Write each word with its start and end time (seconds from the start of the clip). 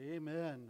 Amen. 0.00 0.60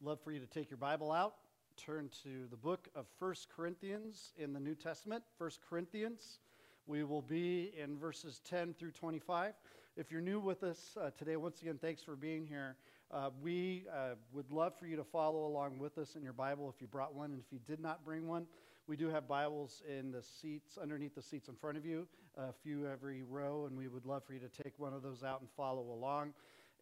Love 0.00 0.18
for 0.24 0.32
you 0.32 0.40
to 0.40 0.46
take 0.46 0.70
your 0.70 0.78
Bible 0.78 1.12
out, 1.12 1.34
turn 1.76 2.08
to 2.22 2.46
the 2.50 2.56
book 2.56 2.88
of 2.94 3.04
First 3.18 3.48
Corinthians 3.54 4.32
in 4.38 4.54
the 4.54 4.60
New 4.60 4.74
Testament. 4.74 5.22
First 5.36 5.60
Corinthians. 5.68 6.38
We 6.86 7.04
will 7.04 7.20
be 7.20 7.74
in 7.78 7.98
verses 7.98 8.40
10 8.48 8.72
through 8.72 8.92
25. 8.92 9.52
If 9.96 10.10
you're 10.10 10.22
new 10.22 10.40
with 10.40 10.62
us 10.62 10.96
uh, 10.98 11.10
today, 11.18 11.36
once 11.36 11.60
again, 11.60 11.78
thanks 11.82 12.02
for 12.02 12.16
being 12.16 12.46
here. 12.46 12.76
Uh, 13.10 13.28
we 13.42 13.84
uh, 13.92 14.14
would 14.32 14.50
love 14.50 14.72
for 14.78 14.86
you 14.86 14.96
to 14.96 15.04
follow 15.04 15.44
along 15.44 15.78
with 15.78 15.98
us 15.98 16.16
in 16.16 16.22
your 16.22 16.32
Bible 16.32 16.72
if 16.74 16.80
you 16.80 16.86
brought 16.86 17.14
one. 17.14 17.32
And 17.32 17.40
if 17.40 17.52
you 17.52 17.58
did 17.66 17.80
not 17.80 18.02
bring 18.06 18.26
one, 18.26 18.46
we 18.86 18.96
do 18.96 19.10
have 19.10 19.28
Bibles 19.28 19.82
in 19.86 20.12
the 20.12 20.22
seats, 20.22 20.78
underneath 20.80 21.14
the 21.14 21.22
seats 21.22 21.48
in 21.48 21.56
front 21.56 21.76
of 21.76 21.84
you, 21.84 22.06
a 22.38 22.54
few 22.62 22.86
every 22.86 23.22
row, 23.22 23.66
and 23.66 23.76
we 23.76 23.88
would 23.88 24.06
love 24.06 24.24
for 24.24 24.32
you 24.32 24.40
to 24.40 24.62
take 24.62 24.78
one 24.78 24.94
of 24.94 25.02
those 25.02 25.22
out 25.22 25.40
and 25.40 25.50
follow 25.58 25.92
along. 25.92 26.32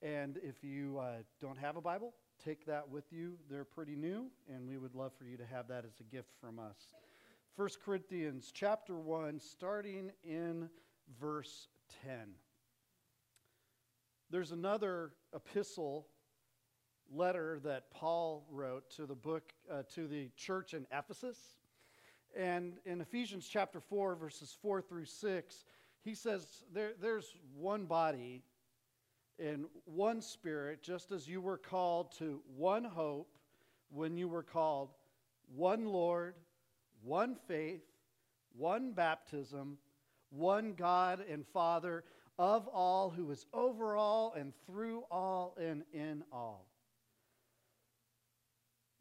And 0.03 0.39
if 0.43 0.65
you 0.65 0.99
uh, 0.99 1.23
don't 1.41 1.59
have 1.59 1.77
a 1.77 1.81
Bible, 1.81 2.15
take 2.43 2.65
that 2.67 2.89
with 2.89 3.05
you. 3.13 3.35
They're 3.51 3.65
pretty 3.65 3.97
new, 3.97 4.27
and 4.49 4.67
we 4.67 4.79
would 4.79 4.95
love 4.95 5.13
for 5.19 5.25
you 5.25 5.37
to 5.37 5.45
have 5.45 5.69
that 5.69 5.85
as 5.85 6.01
a 6.01 6.05
gift 6.05 6.31
from 6.41 6.59
us. 6.59 6.95
1 7.57 7.69
Corinthians 7.85 8.51
chapter 8.55 8.97
1, 8.97 9.39
starting 9.39 10.11
in 10.25 10.71
verse 11.21 11.69
10. 12.05 12.31
There's 14.31 14.53
another 14.53 15.13
epistle 15.35 16.07
letter 17.13 17.61
that 17.65 17.91
Paul 17.91 18.47
wrote 18.51 18.89
to 18.97 19.05
the 19.05 19.15
book 19.15 19.53
uh, 19.71 19.83
to 19.95 20.07
the 20.07 20.31
church 20.37 20.73
in 20.73 20.87
Ephesus. 20.93 21.37
And 22.37 22.75
in 22.87 23.01
Ephesians 23.01 23.49
chapter 23.51 23.81
4, 23.81 24.15
verses 24.15 24.57
4 24.63 24.81
through 24.81 25.07
6, 25.07 25.65
he 26.03 26.15
says 26.15 26.47
there, 26.73 26.93
there's 27.01 27.35
one 27.55 27.85
body 27.85 28.45
in 29.41 29.65
one 29.87 30.21
spirit, 30.21 30.83
just 30.83 31.11
as 31.11 31.27
you 31.27 31.41
were 31.41 31.59
called 31.59 32.13
to 32.19 32.41
one 32.57 32.85
hope 32.85 33.35
when 33.91 34.17
you 34.17 34.29
were 34.29 34.43
called, 34.43 34.91
one 35.57 35.87
Lord, 35.87 36.35
one 37.03 37.35
faith, 37.49 37.83
one 38.57 38.93
baptism, 38.93 39.79
one 40.29 40.75
God 40.75 41.25
and 41.29 41.47
Father 41.47 42.05
of 42.39 42.69
all, 42.69 43.11
who 43.11 43.31
is 43.31 43.47
over 43.53 43.97
all 43.97 44.33
and 44.37 44.53
through 44.67 45.05
all 45.11 45.57
and 45.61 45.83
in 45.93 46.23
all. 46.33 46.67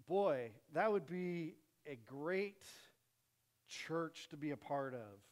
Boy, 0.08 0.52
that 0.74 0.92
would 0.92 1.08
be 1.08 1.56
a 1.86 1.98
great 2.08 2.64
church 3.68 4.28
to 4.30 4.38
be 4.38 4.52
a 4.52 4.58
part 4.58 4.94
of 4.94 5.29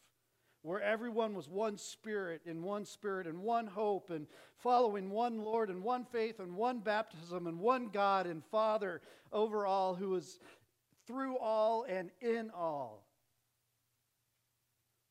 where 0.67 0.81
everyone 0.81 1.33
was 1.33 1.47
one 1.47 1.77
spirit, 1.77 2.41
in 2.45 2.61
one 2.61 2.83
spirit, 2.83 3.25
and 3.25 3.39
one 3.39 3.67
hope, 3.67 4.09
and 4.09 4.27
following 4.57 5.09
one 5.09 5.41
Lord, 5.41 5.69
and 5.69 5.81
one 5.81 6.03
faith, 6.03 6.41
and 6.41 6.57
one 6.57 6.79
baptism, 6.79 7.47
and 7.47 7.57
one 7.57 7.87
God 7.87 8.27
and 8.27 8.43
Father 8.51 9.01
over 9.31 9.65
all, 9.65 9.95
who 9.95 10.13
is 10.17 10.39
through 11.07 11.37
all 11.37 11.85
and 11.87 12.11
in 12.19 12.51
all. 12.53 13.05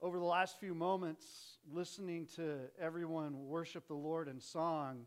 Over 0.02 0.18
the 0.18 0.26
last 0.26 0.60
few 0.60 0.74
moments, 0.74 1.24
listening 1.72 2.26
to 2.36 2.58
everyone 2.78 3.46
worship 3.46 3.88
the 3.88 3.94
Lord 3.94 4.28
in 4.28 4.38
song, 4.38 5.06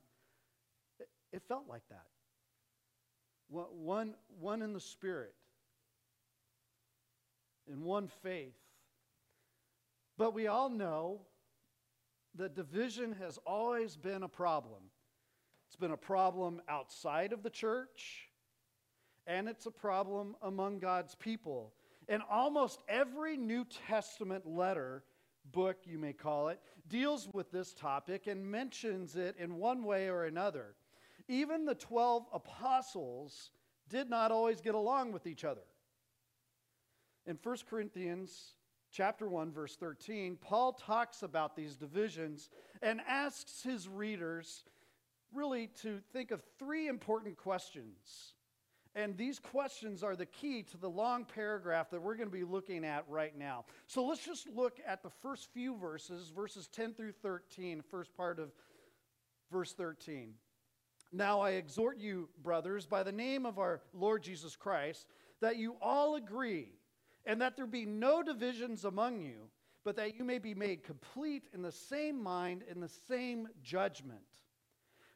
it, 1.31 1.44
felt 1.47 1.66
like 1.70 1.88
that. 1.89 2.08
One, 3.50 4.16
one 4.39 4.64
in 4.64 4.73
the 4.73 4.80
Spirit, 4.80 5.36
in 7.72 7.83
one 7.83 8.08
faith 8.23 8.55
but 10.20 10.34
we 10.34 10.48
all 10.48 10.70
know 10.70 11.22
that 12.36 12.53
division 12.53 13.14
has 13.14 13.39
always 13.48 13.95
been 13.95 14.23
a 14.23 14.28
problem. 14.28 14.81
It's 15.66 15.78
been 15.78 15.92
a 15.92 15.98
problem 15.98 16.61
outside 16.67 17.31
of 17.31 17.42
the 17.42 17.50
church, 17.50 18.28
and 19.26 19.48
it's 19.48 19.66
a 19.66 19.72
problem 19.72 20.36
among 20.42 20.80
God's 20.80 21.16
people. 21.16 21.73
And 22.09 22.22
almost 22.30 22.81
every 22.89 23.38
New 23.38 23.66
Testament 23.88 24.45
letter, 24.45 25.05
book 25.54 25.77
you 25.86 25.98
may 25.98 26.11
call 26.11 26.49
it, 26.49 26.60
deals 26.89 27.30
with 27.33 27.49
this 27.49 27.73
topic 27.73 28.27
and 28.27 28.45
mentions 28.45 29.15
it 29.15 29.38
in 29.39 29.55
one 29.55 29.86
way 29.86 30.10
or 30.10 30.26
another. 30.26 30.76
Even 31.30 31.64
the 31.64 31.76
12 31.76 32.26
apostles 32.33 33.52
did 33.88 34.10
not 34.10 34.32
always 34.32 34.60
get 34.60 34.76
along 34.76 35.14
with 35.14 35.26
each 35.27 35.45
other. 35.45 35.64
In 37.26 37.39
1 37.42 37.58
Corinthians 37.70 38.55
chapter 38.92 39.27
1, 39.27 39.52
verse 39.52 39.76
13, 39.76 40.38
Paul 40.42 40.73
talks 40.73 41.23
about 41.23 41.55
these 41.55 41.76
divisions 41.76 42.50
and 42.82 43.02
asks 43.08 43.64
his 43.64 43.88
readers 43.88 44.64
really 45.33 45.67
to 45.82 46.00
think 46.11 46.32
of 46.32 46.42
three 46.58 46.88
important 46.88 47.38
questions. 47.38 48.33
And 48.95 49.16
these 49.16 49.38
questions 49.39 50.04
are 50.04 50.16
the 50.16 50.26
key 50.26 50.64
to 50.64 50.77
the 50.77 50.89
long 50.89 51.23
paragraph 51.23 51.92
that 51.92 52.02
we're 52.02 52.16
going 52.16 52.30
to 52.30 52.36
be 52.36 52.44
looking 52.44 52.83
at 52.83 53.05
right 53.08 53.38
now. 53.38 53.66
So 53.88 54.05
let's 54.05 54.26
just 54.26 54.48
look 54.50 54.80
at 54.86 55.04
the 55.04 55.11
first 55.21 55.50
few 55.54 55.77
verses, 55.77 56.30
verses 56.36 56.67
10 56.67 56.95
through 56.95 57.11
13, 57.11 57.83
first 57.89 58.16
part 58.17 58.39
of 58.39 58.52
verse 59.52 59.73
13. 59.73 60.33
Now 61.11 61.39
I 61.39 61.52
exhort 61.52 61.98
you, 61.98 62.30
brothers, 62.42 62.86
by 62.86 63.04
the 63.04 63.11
name 63.11 63.45
of 63.45 63.60
our 63.60 63.82
Lord 63.94 64.23
Jesus 64.23 64.56
Christ, 64.56 65.06
that 65.42 65.58
you 65.58 65.76
all 65.82 66.16
agree 66.16 66.73
and 67.26 67.42
that 67.42 67.56
there 67.56 67.68
be 67.68 67.86
no 67.86 68.24
divisions 68.24 68.86
among 68.86 69.22
you, 69.22 69.50
but 69.84 69.96
that 69.96 70.18
you 70.18 70.24
may 70.24 70.40
be 70.40 70.54
made 70.54 70.84
complete 70.84 71.48
in 71.54 71.62
the 71.62 71.72
same 71.72 72.22
mind, 72.22 72.64
in 72.70 72.80
the 72.80 72.90
same 73.08 73.48
judgment. 73.64 74.20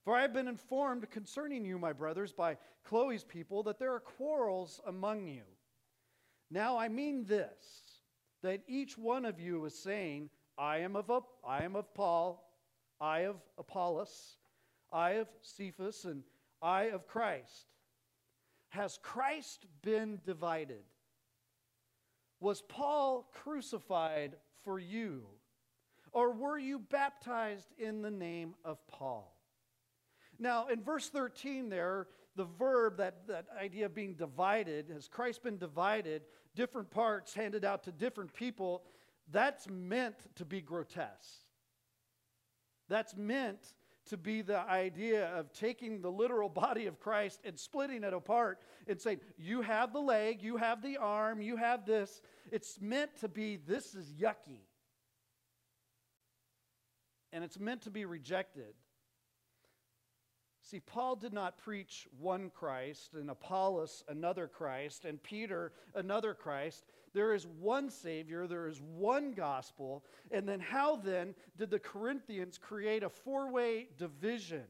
For 0.03 0.15
I 0.15 0.21
have 0.21 0.33
been 0.33 0.47
informed 0.47 1.09
concerning 1.09 1.63
you, 1.65 1.79
my 1.79 1.93
brothers, 1.93 2.33
by 2.33 2.57
Chloe's 2.83 3.23
people, 3.23 3.63
that 3.63 3.79
there 3.79 3.93
are 3.93 3.99
quarrels 3.99 4.81
among 4.85 5.27
you. 5.27 5.43
Now 6.51 6.77
I 6.77 6.89
mean 6.89 7.23
this, 7.23 8.01
that 8.41 8.61
each 8.67 8.97
one 8.97 9.25
of 9.25 9.39
you 9.39 9.63
is 9.65 9.77
saying, 9.77 10.29
I 10.57 10.79
am 10.79 10.95
of, 10.95 11.09
I 11.47 11.63
am 11.63 11.75
of 11.75 11.93
Paul, 11.93 12.51
I 12.99 13.21
of 13.21 13.37
Apollos, 13.57 14.37
I 14.91 15.11
of 15.11 15.27
Cephas, 15.41 16.05
and 16.05 16.23
I 16.61 16.83
of 16.85 17.07
Christ. 17.07 17.65
Has 18.69 18.99
Christ 19.01 19.65
been 19.81 20.19
divided? 20.25 20.83
Was 22.43 22.61
Paul 22.61 23.25
crucified 23.31 24.35
for 24.65 24.77
you? 24.77 25.23
Or 26.11 26.33
were 26.33 26.57
you 26.57 26.77
baptized 26.77 27.69
in 27.79 28.01
the 28.01 28.11
name 28.11 28.55
of 28.65 28.85
Paul? 28.85 29.33
Now, 30.37 30.67
in 30.67 30.83
verse 30.83 31.07
13, 31.07 31.69
there, 31.69 32.07
the 32.35 32.43
verb, 32.43 32.97
that, 32.97 33.27
that 33.29 33.45
idea 33.57 33.85
of 33.85 33.95
being 33.95 34.15
divided, 34.15 34.89
has 34.93 35.07
Christ 35.07 35.41
been 35.41 35.57
divided, 35.57 36.23
different 36.53 36.91
parts 36.91 37.33
handed 37.33 37.63
out 37.63 37.83
to 37.83 37.93
different 37.93 38.33
people, 38.33 38.83
that's 39.31 39.69
meant 39.69 40.17
to 40.35 40.43
be 40.43 40.59
grotesque. 40.59 41.45
That's 42.89 43.15
meant 43.15 43.73
to 44.09 44.17
be 44.17 44.41
the 44.41 44.59
idea 44.59 45.27
of 45.27 45.51
taking 45.53 46.01
the 46.01 46.11
literal 46.11 46.49
body 46.49 46.87
of 46.87 46.99
Christ 46.99 47.39
and 47.45 47.57
splitting 47.57 48.03
it 48.03 48.13
apart 48.13 48.59
and 48.87 48.99
saying, 48.99 49.19
You 49.37 49.61
have 49.61 49.93
the 49.93 49.99
leg, 49.99 50.41
you 50.41 50.57
have 50.57 50.81
the 50.81 50.97
arm, 50.97 51.41
you 51.41 51.55
have 51.55 51.85
this, 51.85 52.21
it's 52.51 52.79
meant 52.81 53.15
to 53.21 53.27
be, 53.27 53.57
this 53.57 53.95
is 53.95 54.13
yucky. 54.13 54.61
And 57.31 57.43
it's 57.43 57.59
meant 57.59 57.81
to 57.83 57.89
be 57.89 58.05
rejected. 58.05 58.75
See, 60.61 60.79
Paul 60.79 61.17
did 61.17 61.33
not 61.33 61.57
preach 61.57 62.07
one 62.17 62.49
Christ, 62.49 63.15
and 63.15 63.29
Apollos 63.29 64.03
another 64.07 64.47
Christ, 64.47 65.03
and 65.03 65.21
Peter 65.21 65.73
another 65.93 66.33
Christ. 66.33 66.85
There 67.13 67.33
is 67.33 67.45
one 67.45 67.89
Savior, 67.89 68.47
there 68.47 68.67
is 68.67 68.81
one 68.81 69.33
gospel. 69.33 70.03
And 70.31 70.47
then, 70.47 70.59
how 70.59 70.95
then 70.95 71.35
did 71.57 71.69
the 71.69 71.79
Corinthians 71.79 72.57
create 72.57 73.03
a 73.03 73.09
four 73.09 73.51
way 73.51 73.89
division? 73.97 74.65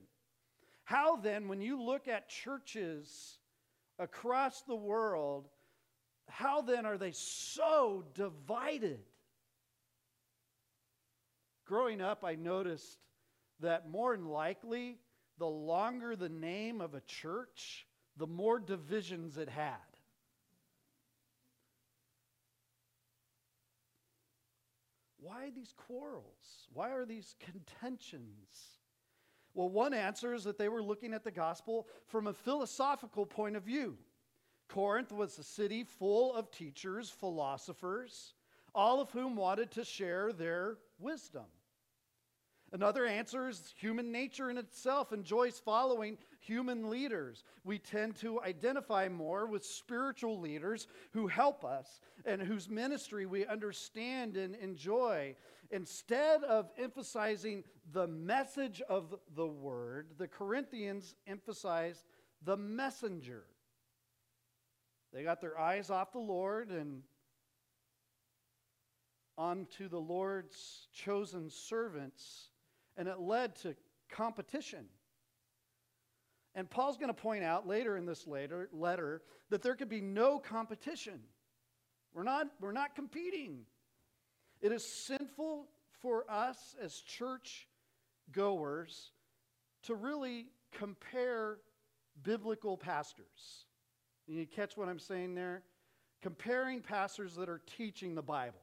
How 0.84 1.16
then, 1.16 1.48
when 1.48 1.62
you 1.62 1.82
look 1.82 2.08
at 2.08 2.28
churches 2.28 3.38
across 3.98 4.62
the 4.62 4.76
world, 4.76 5.48
how 6.28 6.62
then 6.62 6.86
are 6.86 6.98
they 6.98 7.12
so 7.12 8.04
divided? 8.14 9.00
Growing 11.66 12.02
up, 12.02 12.26
I 12.26 12.36
noticed 12.36 12.98
that 13.62 13.90
more 13.90 14.16
than 14.18 14.28
likely, 14.28 14.98
the 15.38 15.48
longer 15.48 16.16
the 16.16 16.30
name 16.30 16.82
of 16.82 16.94
a 16.94 17.02
church, 17.02 17.88
the 18.18 18.28
more 18.28 18.60
divisions 18.60 19.38
it 19.38 19.48
had. 19.48 19.78
Why 25.24 25.52
these 25.56 25.74
quarrels? 25.78 26.68
Why 26.74 26.90
are 26.92 27.06
these 27.06 27.36
contentions? 27.40 28.80
Well, 29.54 29.70
one 29.70 29.94
answer 29.94 30.34
is 30.34 30.44
that 30.44 30.58
they 30.58 30.68
were 30.68 30.84
looking 30.84 31.14
at 31.14 31.24
the 31.24 31.32
gospel 31.32 31.88
from 32.08 32.28
a 32.28 32.34
philosophical 32.34 33.26
point 33.26 33.56
of 33.56 33.64
view. 33.64 33.98
Corinth 34.68 35.12
was 35.12 35.38
a 35.38 35.44
city 35.44 35.84
full 35.84 36.34
of 36.34 36.52
teachers, 36.52 37.10
philosophers, 37.10 38.34
all 38.76 39.00
of 39.00 39.12
whom 39.12 39.36
wanted 39.36 39.72
to 39.72 39.86
share 39.86 40.34
their 40.34 40.78
wisdom. 41.00 41.46
Another 42.74 43.06
answer 43.06 43.48
is 43.48 43.72
human 43.78 44.12
nature 44.12 44.50
in 44.50 44.58
itself 44.58 45.14
enjoys 45.14 45.60
following 45.60 46.18
human 46.40 46.90
leaders. 46.90 47.44
We 47.64 47.78
tend 47.78 48.16
to 48.18 48.42
identify 48.42 49.08
more 49.10 49.46
with 49.46 49.64
spiritual 49.64 50.40
leaders 50.40 50.88
who 51.12 51.28
help 51.28 51.64
us 51.64 52.02
and 52.26 52.42
whose 52.42 52.68
ministry 52.68 53.28
we 53.28 53.46
understand 53.46 54.38
and 54.38 54.56
enjoy. 54.56 55.36
Instead 55.70 56.44
of 56.46 56.72
emphasizing 56.76 57.64
the 57.92 58.08
message 58.08 58.82
of 58.90 59.14
the 59.36 59.46
word, 59.46 60.08
the 60.18 60.28
Corinthians 60.28 61.14
emphasized 61.28 62.04
the 62.44 62.58
messenger. 62.58 63.44
They 65.14 65.24
got 65.24 65.42
their 65.42 65.60
eyes 65.60 65.92
off 65.92 66.12
the 66.12 66.18
Lord 66.18 66.72
and 66.72 67.04
onto 69.38 69.88
the 69.88 70.02
Lord's 70.02 70.88
chosen 70.92 71.52
servants 71.52 72.50
and 72.98 73.08
it 73.08 73.20
led 73.20 73.56
to 73.58 73.76
competition. 74.10 74.86
And 76.56 76.70
Paul's 76.70 76.98
going 76.98 77.14
to 77.14 77.20
point 77.20 77.44
out 77.44 77.68
later 77.68 77.98
in 77.98 78.06
this 78.06 78.28
later 78.28 78.70
letter 78.72 79.22
that 79.50 79.64
there 79.64 79.76
could 79.76 79.90
be 79.90 80.02
no 80.02 80.38
competition. 80.38 81.20
We're 82.14 82.24
not, 82.24 82.48
we're 82.62 82.72
not 82.72 82.96
competing. 82.96 83.62
It 84.62 84.72
is 84.72 84.86
sinful 84.86 85.68
for 86.02 86.30
us 86.30 86.76
as 86.82 87.00
church 87.00 87.68
goers 88.32 89.12
to 89.84 89.96
really 89.96 90.48
compare 90.72 91.58
biblical 92.22 92.78
pastors. 92.78 93.66
You 94.28 94.46
catch 94.46 94.78
what 94.78 94.88
I'm 94.88 95.00
saying 95.00 95.36
there? 95.36 95.64
Comparing 96.22 96.82
pastors 96.82 97.36
that 97.36 97.50
are 97.50 97.62
teaching 97.78 98.16
the 98.16 98.22
Bible 98.22 98.63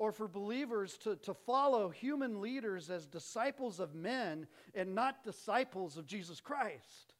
or 0.00 0.12
for 0.12 0.26
believers 0.26 0.96
to, 0.96 1.14
to 1.16 1.34
follow 1.34 1.90
human 1.90 2.40
leaders 2.40 2.88
as 2.88 3.04
disciples 3.04 3.78
of 3.78 3.94
men 3.94 4.46
and 4.74 4.94
not 4.94 5.22
disciples 5.22 5.98
of 5.98 6.06
Jesus 6.06 6.40
Christ. 6.40 7.12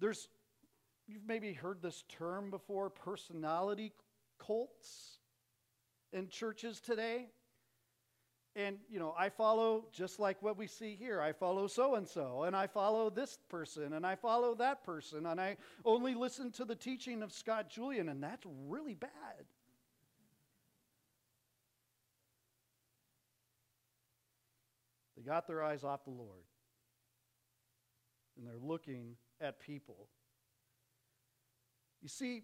There's, 0.00 0.28
you've 1.06 1.24
maybe 1.24 1.52
heard 1.52 1.80
this 1.80 2.02
term 2.08 2.50
before 2.50 2.90
personality 2.90 3.92
cults 4.44 5.18
in 6.12 6.26
churches 6.26 6.80
today. 6.80 7.28
And, 8.56 8.78
you 8.90 8.98
know, 8.98 9.14
I 9.16 9.28
follow 9.28 9.84
just 9.92 10.18
like 10.18 10.42
what 10.42 10.58
we 10.58 10.66
see 10.66 10.96
here. 10.96 11.20
I 11.20 11.30
follow 11.30 11.68
so 11.68 11.94
and 11.94 12.08
so, 12.08 12.42
and 12.42 12.56
I 12.56 12.66
follow 12.66 13.08
this 13.08 13.38
person, 13.48 13.92
and 13.92 14.04
I 14.04 14.16
follow 14.16 14.56
that 14.56 14.82
person, 14.82 15.26
and 15.26 15.40
I 15.40 15.58
only 15.84 16.16
listen 16.16 16.50
to 16.52 16.64
the 16.64 16.74
teaching 16.74 17.22
of 17.22 17.32
Scott 17.32 17.70
Julian, 17.70 18.08
and 18.08 18.20
that's 18.20 18.44
really 18.66 18.94
bad. 18.94 19.10
Got 25.24 25.46
their 25.46 25.62
eyes 25.62 25.84
off 25.84 26.04
the 26.04 26.10
Lord. 26.10 26.44
And 28.36 28.46
they're 28.46 28.54
looking 28.60 29.16
at 29.40 29.60
people. 29.60 30.08
You 32.02 32.08
see, 32.08 32.42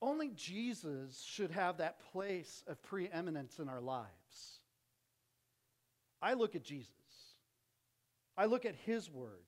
only 0.00 0.30
Jesus 0.34 1.24
should 1.26 1.50
have 1.50 1.78
that 1.78 2.00
place 2.12 2.62
of 2.66 2.82
preeminence 2.82 3.58
in 3.58 3.68
our 3.68 3.80
lives. 3.80 4.60
I 6.20 6.34
look 6.34 6.54
at 6.54 6.62
Jesus, 6.62 6.88
I 8.36 8.46
look 8.46 8.64
at 8.64 8.74
His 8.84 9.10
Word. 9.10 9.44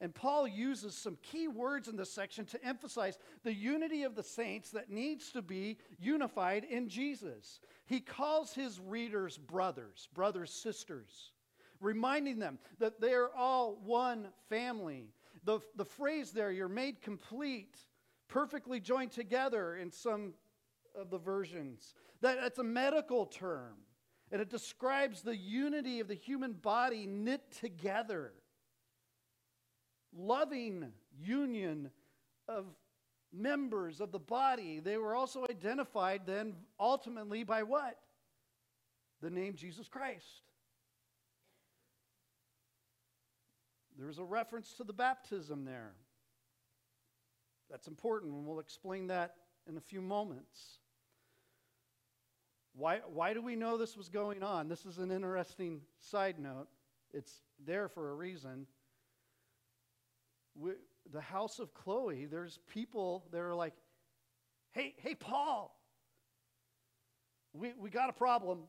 And 0.00 0.14
Paul 0.14 0.48
uses 0.48 0.94
some 0.94 1.18
key 1.22 1.46
words 1.46 1.86
in 1.86 1.96
this 1.96 2.10
section 2.10 2.46
to 2.46 2.64
emphasize 2.64 3.18
the 3.42 3.52
unity 3.52 4.04
of 4.04 4.14
the 4.14 4.22
saints 4.22 4.70
that 4.70 4.90
needs 4.90 5.30
to 5.32 5.42
be 5.42 5.76
unified 5.98 6.64
in 6.64 6.88
Jesus. 6.88 7.60
He 7.84 8.00
calls 8.00 8.54
his 8.54 8.80
readers 8.80 9.36
brothers, 9.36 10.08
brothers, 10.14 10.52
sisters, 10.52 11.32
reminding 11.80 12.38
them 12.38 12.58
that 12.78 13.00
they 13.00 13.12
are 13.12 13.30
all 13.36 13.78
one 13.84 14.28
family. 14.48 15.12
The, 15.44 15.60
the 15.76 15.84
phrase 15.84 16.30
there, 16.30 16.50
you're 16.50 16.68
made 16.68 17.02
complete, 17.02 17.76
perfectly 18.26 18.80
joined 18.80 19.12
together 19.12 19.76
in 19.76 19.92
some 19.92 20.32
of 20.94 21.10
the 21.10 21.18
versions, 21.18 21.94
that, 22.22 22.38
that's 22.40 22.58
a 22.58 22.64
medical 22.64 23.26
term. 23.26 23.74
And 24.32 24.40
it 24.40 24.48
describes 24.48 25.22
the 25.22 25.36
unity 25.36 26.00
of 26.00 26.08
the 26.08 26.14
human 26.14 26.52
body 26.52 27.06
knit 27.06 27.42
together 27.60 28.32
loving 30.16 30.92
union 31.18 31.90
of 32.48 32.66
members 33.32 34.00
of 34.00 34.12
the 34.12 34.18
body. 34.18 34.80
They 34.80 34.96
were 34.96 35.14
also 35.14 35.46
identified 35.48 36.22
then 36.26 36.54
ultimately 36.78 37.44
by 37.44 37.62
what? 37.62 37.98
The 39.20 39.30
name 39.30 39.54
Jesus 39.54 39.88
Christ. 39.88 40.42
There's 43.98 44.18
a 44.18 44.24
reference 44.24 44.72
to 44.74 44.84
the 44.84 44.94
baptism 44.94 45.64
there. 45.64 45.92
That's 47.70 47.86
important, 47.86 48.32
and 48.32 48.46
we'll 48.46 48.58
explain 48.58 49.08
that 49.08 49.34
in 49.68 49.76
a 49.76 49.80
few 49.80 50.00
moments. 50.00 50.78
Why, 52.74 53.00
why 53.12 53.34
do 53.34 53.42
we 53.42 53.56
know 53.56 53.76
this 53.76 53.96
was 53.96 54.08
going 54.08 54.42
on? 54.42 54.68
This 54.68 54.86
is 54.86 54.98
an 54.98 55.10
interesting 55.10 55.82
side 56.00 56.38
note. 56.38 56.68
It's 57.12 57.42
there 57.64 57.88
for 57.88 58.10
a 58.10 58.14
reason 58.14 58.66
we, 60.54 60.72
the 61.12 61.20
house 61.20 61.58
of 61.58 61.74
Chloe, 61.74 62.26
there's 62.26 62.58
people 62.72 63.24
that 63.32 63.40
are 63.40 63.54
like, 63.54 63.74
hey, 64.72 64.94
hey, 64.98 65.14
Paul, 65.14 65.76
we, 67.52 67.72
we 67.78 67.90
got 67.90 68.10
a 68.10 68.12
problem. 68.12 68.60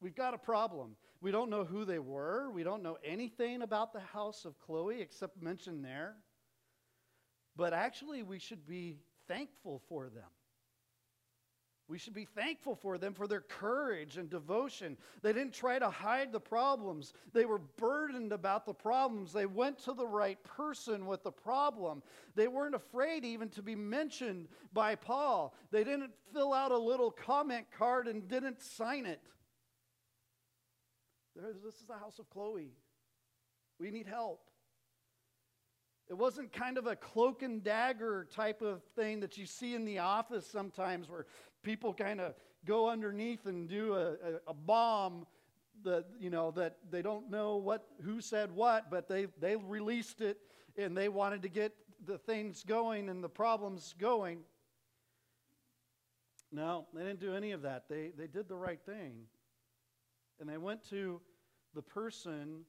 We've 0.00 0.14
got 0.14 0.34
a 0.34 0.38
problem. 0.38 0.96
We 1.20 1.30
don't 1.30 1.50
know 1.50 1.64
who 1.64 1.84
they 1.84 1.98
were. 1.98 2.50
We 2.50 2.62
don't 2.62 2.82
know 2.82 2.98
anything 3.04 3.62
about 3.62 3.92
the 3.92 4.00
house 4.00 4.44
of 4.44 4.58
Chloe 4.60 5.00
except 5.00 5.42
mentioned 5.42 5.84
there. 5.84 6.14
But 7.56 7.72
actually, 7.72 8.22
we 8.22 8.38
should 8.38 8.66
be 8.66 8.98
thankful 9.26 9.82
for 9.88 10.08
them. 10.08 10.28
We 11.88 11.98
should 11.98 12.14
be 12.14 12.24
thankful 12.24 12.74
for 12.74 12.98
them 12.98 13.14
for 13.14 13.28
their 13.28 13.42
courage 13.42 14.16
and 14.16 14.28
devotion. 14.28 14.96
They 15.22 15.32
didn't 15.32 15.54
try 15.54 15.78
to 15.78 15.88
hide 15.88 16.32
the 16.32 16.40
problems. 16.40 17.12
They 17.32 17.44
were 17.44 17.60
burdened 17.60 18.32
about 18.32 18.66
the 18.66 18.74
problems. 18.74 19.32
They 19.32 19.46
went 19.46 19.78
to 19.84 19.92
the 19.92 20.06
right 20.06 20.42
person 20.42 21.06
with 21.06 21.22
the 21.22 21.30
problem. 21.30 22.02
They 22.34 22.48
weren't 22.48 22.74
afraid 22.74 23.24
even 23.24 23.50
to 23.50 23.62
be 23.62 23.76
mentioned 23.76 24.48
by 24.72 24.96
Paul. 24.96 25.54
They 25.70 25.84
didn't 25.84 26.10
fill 26.32 26.52
out 26.52 26.72
a 26.72 26.78
little 26.78 27.12
comment 27.12 27.66
card 27.78 28.08
and 28.08 28.26
didn't 28.26 28.60
sign 28.60 29.06
it. 29.06 29.20
This 31.36 31.74
is 31.74 31.86
the 31.86 31.98
house 31.98 32.18
of 32.18 32.28
Chloe. 32.30 32.72
We 33.78 33.92
need 33.92 34.08
help. 34.08 34.40
It 36.08 36.14
wasn't 36.14 36.52
kind 36.52 36.78
of 36.78 36.86
a 36.86 36.94
cloak 36.94 37.42
and 37.42 37.62
dagger 37.64 38.28
type 38.32 38.62
of 38.62 38.82
thing 38.94 39.20
that 39.20 39.36
you 39.36 39.46
see 39.46 39.74
in 39.74 39.84
the 39.84 39.98
office 39.98 40.46
sometimes 40.46 41.10
where 41.10 41.26
people 41.62 41.92
kind 41.92 42.20
of 42.20 42.34
go 42.64 42.88
underneath 42.88 43.46
and 43.46 43.68
do 43.68 43.94
a, 43.94 44.10
a, 44.12 44.40
a, 44.48 44.54
bomb 44.54 45.26
that, 45.82 46.04
you 46.20 46.30
know, 46.30 46.52
that 46.52 46.76
they 46.90 47.02
don't 47.02 47.28
know 47.28 47.56
what, 47.56 47.86
who 48.02 48.20
said 48.20 48.52
what, 48.52 48.88
but 48.88 49.08
they, 49.08 49.26
they 49.40 49.56
released 49.56 50.20
it 50.20 50.38
and 50.76 50.96
they 50.96 51.08
wanted 51.08 51.42
to 51.42 51.48
get 51.48 51.72
the 52.04 52.18
things 52.18 52.62
going 52.62 53.08
and 53.08 53.22
the 53.22 53.28
problems 53.28 53.94
going. 53.98 54.38
No, 56.52 56.86
they 56.94 57.02
didn't 57.02 57.20
do 57.20 57.34
any 57.34 57.50
of 57.50 57.62
that. 57.62 57.88
They, 57.88 58.12
they 58.16 58.28
did 58.28 58.48
the 58.48 58.56
right 58.56 58.80
thing. 58.86 59.24
And 60.38 60.48
they 60.48 60.58
went 60.58 60.88
to 60.90 61.20
the 61.74 61.82
person 61.82 62.60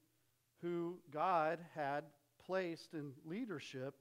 who 0.61 0.97
God 1.11 1.59
had 1.75 2.03
placed 2.47 2.93
in 2.93 3.11
leadership 3.25 3.95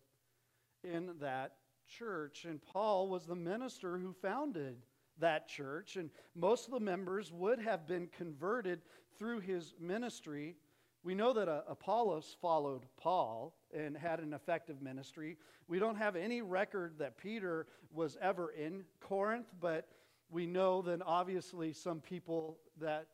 in 0.84 1.10
that 1.20 1.56
church. 1.88 2.44
And 2.44 2.60
Paul 2.62 3.08
was 3.08 3.26
the 3.26 3.34
minister 3.34 3.98
who 3.98 4.12
founded 4.12 4.76
that 5.18 5.48
church. 5.48 5.96
And 5.96 6.10
most 6.34 6.66
of 6.66 6.72
the 6.72 6.80
members 6.80 7.32
would 7.32 7.60
have 7.60 7.86
been 7.86 8.08
converted 8.16 8.82
through 9.18 9.40
his 9.40 9.74
ministry. 9.80 10.56
We 11.02 11.14
know 11.14 11.32
that 11.32 11.48
uh, 11.48 11.62
Apollos 11.68 12.36
followed 12.40 12.82
Paul 12.96 13.54
and 13.74 13.96
had 13.96 14.20
an 14.20 14.32
effective 14.32 14.80
ministry. 14.80 15.36
We 15.68 15.78
don't 15.78 15.96
have 15.96 16.16
any 16.16 16.42
record 16.42 16.94
that 16.98 17.18
Peter 17.18 17.66
was 17.92 18.16
ever 18.20 18.50
in 18.50 18.84
Corinth, 19.00 19.46
but 19.60 19.88
we 20.30 20.46
know 20.46 20.82
that 20.82 21.00
obviously 21.04 21.72
some 21.72 22.00
people 22.00 22.58
that 22.80 23.06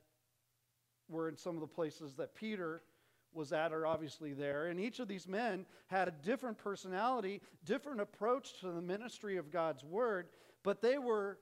were 1.08 1.28
in 1.28 1.36
some 1.36 1.54
of 1.54 1.60
the 1.60 1.66
places 1.66 2.14
that 2.14 2.34
Peter 2.34 2.82
was 3.34 3.52
at 3.52 3.72
are 3.72 3.86
obviously 3.86 4.32
there. 4.32 4.66
And 4.66 4.78
each 4.78 4.98
of 5.00 5.08
these 5.08 5.26
men 5.26 5.66
had 5.86 6.08
a 6.08 6.10
different 6.10 6.58
personality, 6.58 7.40
different 7.64 8.00
approach 8.00 8.60
to 8.60 8.70
the 8.70 8.82
ministry 8.82 9.36
of 9.36 9.50
God's 9.50 9.84
word, 9.84 10.28
but 10.62 10.80
they 10.80 10.98
were 10.98 11.38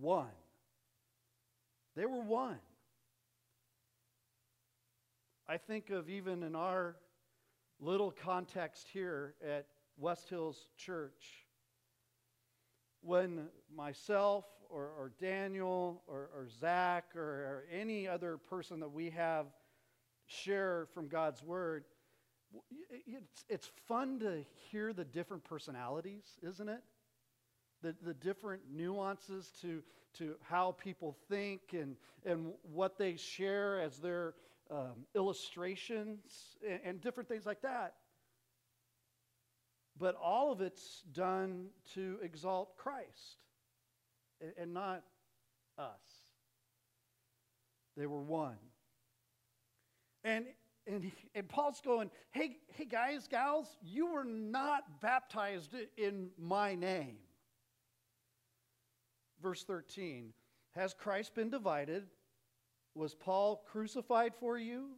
one. 0.00 0.26
They 1.94 2.06
were 2.06 2.22
one. 2.22 2.58
I 5.48 5.56
think 5.56 5.90
of 5.90 6.10
even 6.10 6.42
in 6.42 6.56
our 6.56 6.96
little 7.80 8.10
context 8.10 8.88
here 8.92 9.34
at 9.46 9.66
West 9.96 10.28
Hills 10.28 10.68
Church, 10.76 11.46
when 13.00 13.46
myself 13.74 14.44
or, 14.68 14.90
or 14.98 15.12
Daniel 15.20 16.02
or, 16.06 16.30
or 16.34 16.48
Zach 16.60 17.14
or, 17.14 17.20
or 17.20 17.64
any 17.72 18.08
other 18.08 18.36
person 18.36 18.80
that 18.80 18.90
we 18.90 19.10
have 19.10 19.46
share 20.26 20.86
from 20.94 21.08
God's 21.08 21.42
Word, 21.42 21.84
it's, 23.06 23.44
it's 23.48 23.70
fun 23.88 24.20
to 24.20 24.44
hear 24.70 24.92
the 24.92 25.04
different 25.04 25.44
personalities, 25.44 26.24
isn't 26.42 26.68
it? 26.68 26.82
The, 27.82 27.94
the 28.02 28.14
different 28.14 28.62
nuances 28.72 29.50
to, 29.62 29.82
to 30.18 30.34
how 30.42 30.72
people 30.72 31.16
think 31.28 31.60
and, 31.72 31.96
and 32.24 32.52
what 32.62 32.98
they 32.98 33.16
share 33.16 33.80
as 33.80 33.98
their 33.98 34.34
um, 34.70 35.06
illustrations 35.14 36.20
and, 36.66 36.80
and 36.84 37.00
different 37.00 37.28
things 37.28 37.46
like 37.46 37.62
that. 37.62 37.94
But 39.98 40.14
all 40.14 40.52
of 40.52 40.60
it's 40.60 41.02
done 41.12 41.68
to 41.94 42.18
exalt 42.22 42.76
Christ 42.76 43.38
and, 44.40 44.52
and 44.58 44.74
not 44.74 45.02
us. 45.78 46.00
They 47.96 48.06
were 48.06 48.20
one. 48.20 48.56
And 50.26 50.44
and, 50.86 51.10
and 51.34 51.48
Paul's 51.48 51.80
going, 51.80 52.10
hey, 52.30 52.58
hey, 52.68 52.84
guys, 52.84 53.26
gals, 53.26 53.76
you 53.82 54.06
were 54.06 54.24
not 54.24 55.00
baptized 55.00 55.74
in 55.96 56.30
my 56.38 56.76
name. 56.76 57.16
Verse 59.42 59.64
13 59.64 60.32
Has 60.74 60.94
Christ 60.94 61.34
been 61.34 61.50
divided? 61.50 62.04
Was 62.94 63.14
Paul 63.14 63.64
crucified 63.70 64.32
for 64.38 64.56
you? 64.56 64.90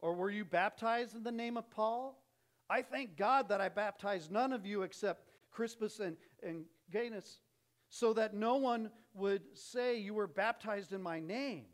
Or 0.00 0.14
were 0.14 0.30
you 0.30 0.44
baptized 0.44 1.14
in 1.14 1.22
the 1.22 1.32
name 1.32 1.56
of 1.56 1.70
Paul? 1.70 2.22
I 2.68 2.82
thank 2.82 3.16
God 3.16 3.48
that 3.48 3.60
I 3.60 3.68
baptized 3.68 4.30
none 4.30 4.52
of 4.52 4.64
you 4.64 4.82
except 4.82 5.26
Crispus 5.50 5.98
and, 6.00 6.16
and 6.42 6.64
Gaius, 6.92 7.40
so 7.88 8.12
that 8.12 8.34
no 8.34 8.56
one 8.56 8.90
would 9.14 9.42
say 9.54 9.98
you 9.98 10.14
were 10.14 10.28
baptized 10.28 10.92
in 10.92 11.02
my 11.02 11.18
name. 11.18 11.64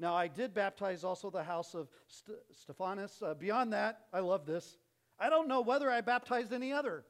Now, 0.00 0.14
I 0.14 0.28
did 0.28 0.54
baptize 0.54 1.04
also 1.04 1.28
the 1.28 1.44
house 1.44 1.74
of 1.74 1.90
St- 2.08 2.38
Stephanas. 2.50 3.22
Uh, 3.22 3.34
beyond 3.34 3.74
that, 3.74 4.06
I 4.14 4.20
love 4.20 4.46
this. 4.46 4.78
I 5.18 5.28
don't 5.28 5.46
know 5.46 5.60
whether 5.60 5.90
I 5.90 6.00
baptized 6.00 6.54
any 6.54 6.72
other. 6.72 7.04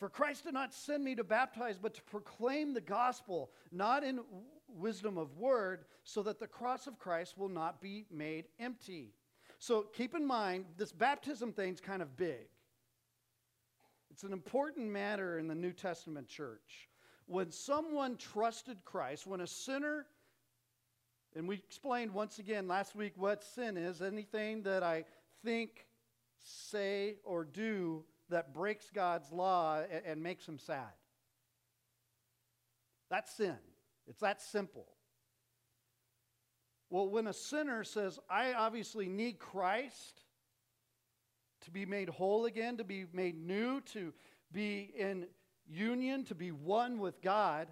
For 0.00 0.08
Christ 0.08 0.42
did 0.42 0.54
not 0.54 0.74
send 0.74 1.04
me 1.04 1.14
to 1.14 1.22
baptize, 1.22 1.78
but 1.80 1.94
to 1.94 2.02
proclaim 2.02 2.74
the 2.74 2.80
gospel, 2.80 3.52
not 3.70 4.02
in 4.02 4.18
wisdom 4.66 5.16
of 5.16 5.38
word, 5.38 5.84
so 6.02 6.24
that 6.24 6.40
the 6.40 6.48
cross 6.48 6.88
of 6.88 6.98
Christ 6.98 7.38
will 7.38 7.48
not 7.48 7.80
be 7.80 8.04
made 8.10 8.46
empty. 8.58 9.14
So 9.60 9.82
keep 9.94 10.16
in 10.16 10.26
mind, 10.26 10.64
this 10.76 10.90
baptism 10.90 11.52
thing's 11.52 11.80
kind 11.80 12.02
of 12.02 12.16
big. 12.16 12.48
It's 14.10 14.24
an 14.24 14.32
important 14.32 14.90
matter 14.90 15.38
in 15.38 15.46
the 15.46 15.54
New 15.54 15.72
Testament 15.72 16.26
church. 16.26 16.88
When 17.26 17.52
someone 17.52 18.16
trusted 18.16 18.84
Christ, 18.84 19.24
when 19.24 19.40
a 19.40 19.46
sinner 19.46 20.06
and 21.34 21.48
we 21.48 21.56
explained 21.56 22.12
once 22.12 22.38
again 22.38 22.68
last 22.68 22.94
week 22.94 23.14
what 23.16 23.42
sin 23.42 23.76
is 23.76 24.02
anything 24.02 24.62
that 24.62 24.82
I 24.82 25.04
think, 25.44 25.86
say, 26.38 27.16
or 27.24 27.44
do 27.44 28.04
that 28.28 28.52
breaks 28.52 28.90
God's 28.90 29.30
law 29.32 29.80
and, 29.90 30.02
and 30.04 30.22
makes 30.22 30.46
him 30.46 30.58
sad. 30.58 30.92
That's 33.10 33.34
sin. 33.34 33.56
It's 34.06 34.20
that 34.20 34.40
simple. 34.40 34.86
Well, 36.90 37.08
when 37.08 37.26
a 37.26 37.32
sinner 37.32 37.84
says, 37.84 38.18
I 38.28 38.52
obviously 38.52 39.08
need 39.08 39.38
Christ 39.38 40.24
to 41.62 41.70
be 41.70 41.86
made 41.86 42.08
whole 42.08 42.44
again, 42.44 42.76
to 42.76 42.84
be 42.84 43.06
made 43.12 43.36
new, 43.36 43.80
to 43.92 44.12
be 44.52 44.92
in 44.98 45.26
union, 45.66 46.24
to 46.24 46.34
be 46.34 46.50
one 46.50 46.98
with 46.98 47.22
God, 47.22 47.68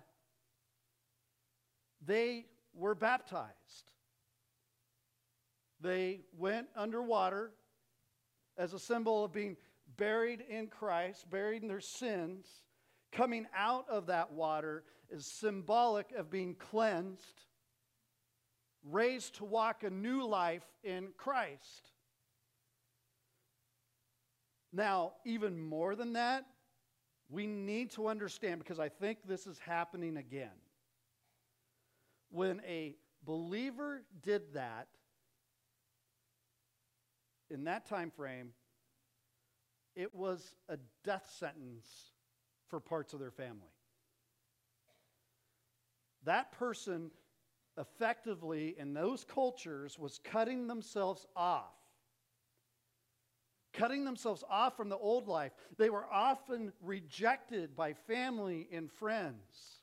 they 2.06 2.46
were 2.74 2.94
baptized. 2.94 3.92
They 5.80 6.20
went 6.36 6.68
underwater 6.76 7.52
as 8.58 8.74
a 8.74 8.78
symbol 8.78 9.24
of 9.24 9.32
being 9.32 9.56
buried 9.96 10.44
in 10.48 10.66
Christ, 10.66 11.28
buried 11.30 11.62
in 11.62 11.68
their 11.68 11.80
sins. 11.80 12.46
Coming 13.12 13.46
out 13.56 13.88
of 13.88 14.06
that 14.06 14.32
water 14.32 14.84
is 15.10 15.26
symbolic 15.26 16.12
of 16.12 16.30
being 16.30 16.54
cleansed, 16.54 17.42
raised 18.84 19.36
to 19.36 19.44
walk 19.44 19.82
a 19.82 19.90
new 19.90 20.26
life 20.26 20.66
in 20.84 21.08
Christ. 21.16 21.90
Now, 24.72 25.14
even 25.24 25.58
more 25.58 25.96
than 25.96 26.12
that, 26.12 26.44
we 27.28 27.46
need 27.46 27.90
to 27.92 28.08
understand 28.08 28.60
because 28.60 28.78
I 28.78 28.88
think 28.88 29.18
this 29.26 29.46
is 29.46 29.58
happening 29.58 30.16
again 30.16 30.50
when 32.30 32.60
a 32.66 32.96
believer 33.24 34.02
did 34.22 34.54
that 34.54 34.88
in 37.50 37.64
that 37.64 37.86
time 37.86 38.10
frame 38.10 38.52
it 39.96 40.14
was 40.14 40.54
a 40.68 40.78
death 41.04 41.30
sentence 41.38 42.12
for 42.68 42.78
parts 42.80 43.12
of 43.12 43.18
their 43.18 43.32
family. 43.32 43.74
That 46.24 46.52
person 46.52 47.10
effectively 47.76 48.76
in 48.78 48.94
those 48.94 49.24
cultures 49.24 49.98
was 49.98 50.20
cutting 50.22 50.66
themselves 50.66 51.26
off 51.36 51.74
cutting 53.72 54.04
themselves 54.04 54.44
off 54.50 54.76
from 54.76 54.88
the 54.88 54.96
old 54.96 55.28
life. 55.28 55.52
They 55.78 55.90
were 55.90 56.04
often 56.10 56.72
rejected 56.82 57.76
by 57.76 57.92
family 57.92 58.68
and 58.72 58.90
friends 58.90 59.79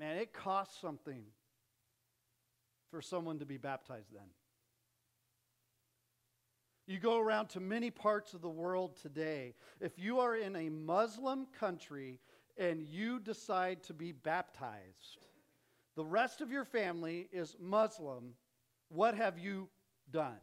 Man, 0.00 0.16
it 0.16 0.32
costs 0.32 0.80
something 0.80 1.22
for 2.90 3.02
someone 3.02 3.38
to 3.40 3.44
be 3.44 3.58
baptized 3.58 4.14
then. 4.14 4.30
You 6.86 6.98
go 6.98 7.18
around 7.18 7.50
to 7.50 7.60
many 7.60 7.90
parts 7.90 8.32
of 8.32 8.40
the 8.40 8.48
world 8.48 8.96
today. 9.02 9.54
If 9.78 9.98
you 9.98 10.20
are 10.20 10.34
in 10.34 10.56
a 10.56 10.70
Muslim 10.70 11.46
country 11.58 12.18
and 12.56 12.80
you 12.80 13.20
decide 13.20 13.82
to 13.84 13.92
be 13.92 14.12
baptized, 14.12 15.18
the 15.96 16.04
rest 16.04 16.40
of 16.40 16.50
your 16.50 16.64
family 16.64 17.28
is 17.30 17.54
Muslim. 17.60 18.32
What 18.88 19.14
have 19.14 19.38
you 19.38 19.68
done? 20.10 20.40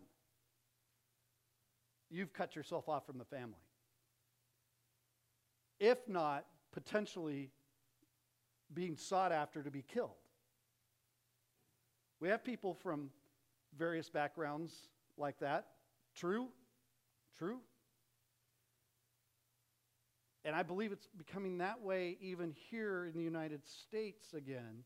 You've 2.11 2.31
cut 2.31 2.55
yourself 2.55 2.87
off 2.87 3.07
from 3.07 3.17
the 3.17 3.25
family. 3.25 3.55
If 5.79 6.07
not, 6.07 6.45
potentially 6.71 7.49
being 8.73 8.97
sought 8.97 9.31
after 9.31 9.63
to 9.63 9.71
be 9.71 9.81
killed. 9.81 10.11
We 12.19 12.29
have 12.29 12.43
people 12.43 12.73
from 12.73 13.09
various 13.77 14.09
backgrounds 14.09 14.73
like 15.17 15.39
that. 15.39 15.67
True? 16.15 16.47
True? 17.37 17.59
And 20.43 20.55
I 20.55 20.63
believe 20.63 20.91
it's 20.91 21.07
becoming 21.17 21.57
that 21.57 21.81
way 21.81 22.17
even 22.21 22.55
here 22.71 23.05
in 23.05 23.13
the 23.13 23.23
United 23.23 23.67
States 23.67 24.33
again. 24.33 24.83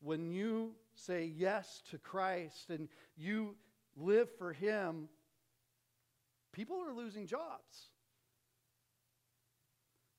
When 0.00 0.32
you 0.32 0.72
say 0.94 1.30
yes 1.36 1.82
to 1.90 1.98
Christ 1.98 2.70
and 2.70 2.88
you 3.16 3.54
live 3.96 4.28
for 4.38 4.52
Him, 4.52 5.08
people 6.52 6.82
are 6.82 6.94
losing 6.94 7.26
jobs. 7.26 7.90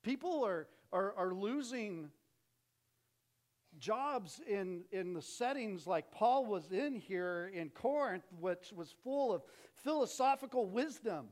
People 0.03 0.45
are, 0.45 0.67
are, 0.91 1.13
are 1.17 1.33
losing 1.33 2.11
jobs 3.79 4.41
in, 4.47 4.83
in 4.91 5.13
the 5.13 5.21
settings 5.21 5.87
like 5.87 6.11
Paul 6.11 6.45
was 6.45 6.71
in 6.71 6.95
here 6.95 7.51
in 7.53 7.69
Corinth, 7.69 8.25
which 8.39 8.71
was 8.75 8.93
full 9.03 9.33
of 9.33 9.43
philosophical 9.83 10.65
wisdom, 10.65 11.27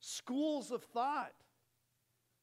schools 0.00 0.70
of 0.70 0.82
thought. 0.82 1.32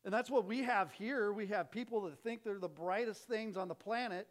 And 0.05 0.13
that's 0.13 0.29
what 0.29 0.45
we 0.45 0.63
have 0.63 0.91
here. 0.91 1.31
We 1.31 1.47
have 1.47 1.71
people 1.71 2.01
that 2.01 2.19
think 2.19 2.43
they're 2.43 2.59
the 2.59 2.67
brightest 2.67 3.27
things 3.27 3.55
on 3.55 3.67
the 3.67 3.75
planet, 3.75 4.27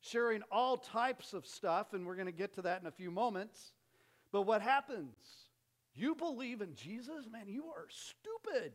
sharing 0.00 0.42
all 0.52 0.76
types 0.76 1.32
of 1.32 1.46
stuff, 1.46 1.94
and 1.94 2.06
we're 2.06 2.14
going 2.14 2.26
to 2.26 2.32
get 2.32 2.54
to 2.54 2.62
that 2.62 2.80
in 2.80 2.86
a 2.86 2.92
few 2.92 3.10
moments. 3.10 3.72
But 4.30 4.42
what 4.42 4.62
happens? 4.62 5.16
You 5.94 6.14
believe 6.14 6.60
in 6.60 6.74
Jesus? 6.74 7.26
Man, 7.30 7.48
you 7.48 7.64
are 7.66 7.86
stupid. 7.88 8.72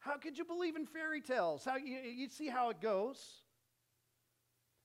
How 0.00 0.16
could 0.16 0.38
you 0.38 0.44
believe 0.44 0.76
in 0.76 0.86
fairy 0.86 1.20
tales? 1.20 1.64
How, 1.64 1.76
you, 1.76 1.98
you 1.98 2.28
see 2.28 2.48
how 2.48 2.70
it 2.70 2.80
goes. 2.80 3.22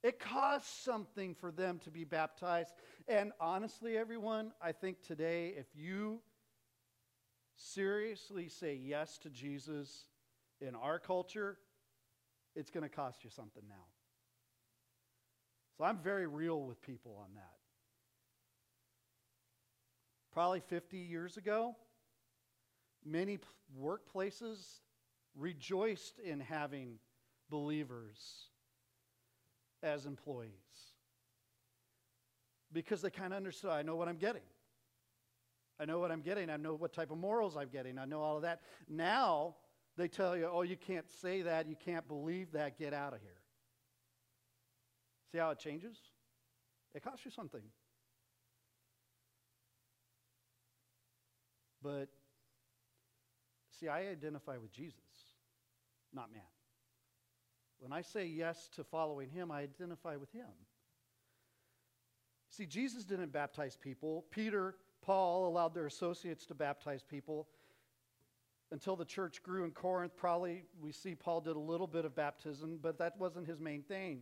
It 0.03 0.19
costs 0.19 0.83
something 0.83 1.33
for 1.33 1.51
them 1.51 1.79
to 1.85 1.89
be 1.89 2.03
baptized. 2.03 2.73
And 3.07 3.31
honestly, 3.39 3.97
everyone, 3.97 4.51
I 4.61 4.73
think 4.73 5.01
today, 5.01 5.53
if 5.57 5.67
you 5.73 6.19
seriously 7.55 8.49
say 8.49 8.75
yes 8.75 9.17
to 9.19 9.29
Jesus 9.29 10.05
in 10.59 10.75
our 10.75 10.99
culture, 10.99 11.57
it's 12.53 12.69
going 12.69 12.83
to 12.83 12.89
cost 12.89 13.23
you 13.23 13.29
something 13.29 13.63
now. 13.69 13.85
So 15.77 15.85
I'm 15.85 15.97
very 15.97 16.27
real 16.27 16.61
with 16.61 16.81
people 16.81 17.17
on 17.21 17.33
that. 17.35 17.53
Probably 20.33 20.59
50 20.59 20.97
years 20.97 21.37
ago, 21.37 21.75
many 23.05 23.39
workplaces 23.81 24.81
rejoiced 25.37 26.19
in 26.19 26.39
having 26.39 26.99
believers 27.49 28.17
as 29.83 30.05
employees 30.05 30.51
because 32.71 33.01
they 33.01 33.09
kind 33.09 33.33
of 33.33 33.37
understood 33.37 33.71
I 33.71 33.81
know 33.81 33.95
what 33.95 34.07
I'm 34.07 34.17
getting. 34.17 34.41
I 35.79 35.85
know 35.85 35.99
what 35.99 36.11
I'm 36.11 36.21
getting. 36.21 36.49
I 36.49 36.57
know 36.57 36.73
what 36.73 36.93
type 36.93 37.11
of 37.11 37.17
morals 37.17 37.57
I'm 37.57 37.67
getting. 37.67 37.97
I 37.97 38.05
know 38.05 38.21
all 38.21 38.37
of 38.37 38.43
that. 38.43 38.61
Now 38.87 39.55
they 39.97 40.07
tell 40.07 40.37
you, 40.37 40.49
oh, 40.51 40.61
you 40.61 40.77
can't 40.77 41.05
say 41.21 41.41
that. 41.43 41.67
You 41.67 41.75
can't 41.75 42.07
believe 42.07 42.51
that. 42.53 42.77
Get 42.77 42.93
out 42.93 43.13
of 43.13 43.19
here. 43.19 43.41
See 45.31 45.37
how 45.37 45.49
it 45.51 45.59
changes? 45.59 45.97
It 46.93 47.03
costs 47.03 47.25
you 47.25 47.31
something. 47.31 47.61
But 51.81 52.07
see, 53.79 53.87
I 53.87 54.07
identify 54.07 54.57
with 54.57 54.71
Jesus, 54.71 54.99
not 56.13 56.31
man. 56.31 56.41
When 57.79 57.91
I 57.91 58.01
say 58.01 58.25
yes 58.25 58.69
to 58.75 58.83
following 58.83 59.29
him, 59.29 59.51
I 59.51 59.61
identify 59.61 60.15
with 60.15 60.31
him. 60.31 60.45
See, 62.49 62.65
Jesus 62.65 63.03
didn't 63.03 63.31
baptize 63.33 63.75
people. 63.75 64.25
Peter, 64.31 64.75
Paul 65.01 65.47
allowed 65.47 65.73
their 65.73 65.85
associates 65.85 66.45
to 66.47 66.55
baptize 66.55 67.03
people 67.03 67.47
until 68.71 68.95
the 68.95 69.05
church 69.05 69.43
grew 69.43 69.65
in 69.65 69.71
Corinth. 69.71 70.15
Probably 70.15 70.63
we 70.81 70.91
see 70.91 71.15
Paul 71.15 71.41
did 71.41 71.55
a 71.55 71.59
little 71.59 71.87
bit 71.87 72.05
of 72.05 72.15
baptism, 72.15 72.79
but 72.81 72.97
that 72.99 73.17
wasn't 73.19 73.47
his 73.47 73.59
main 73.59 73.83
thing. 73.83 74.21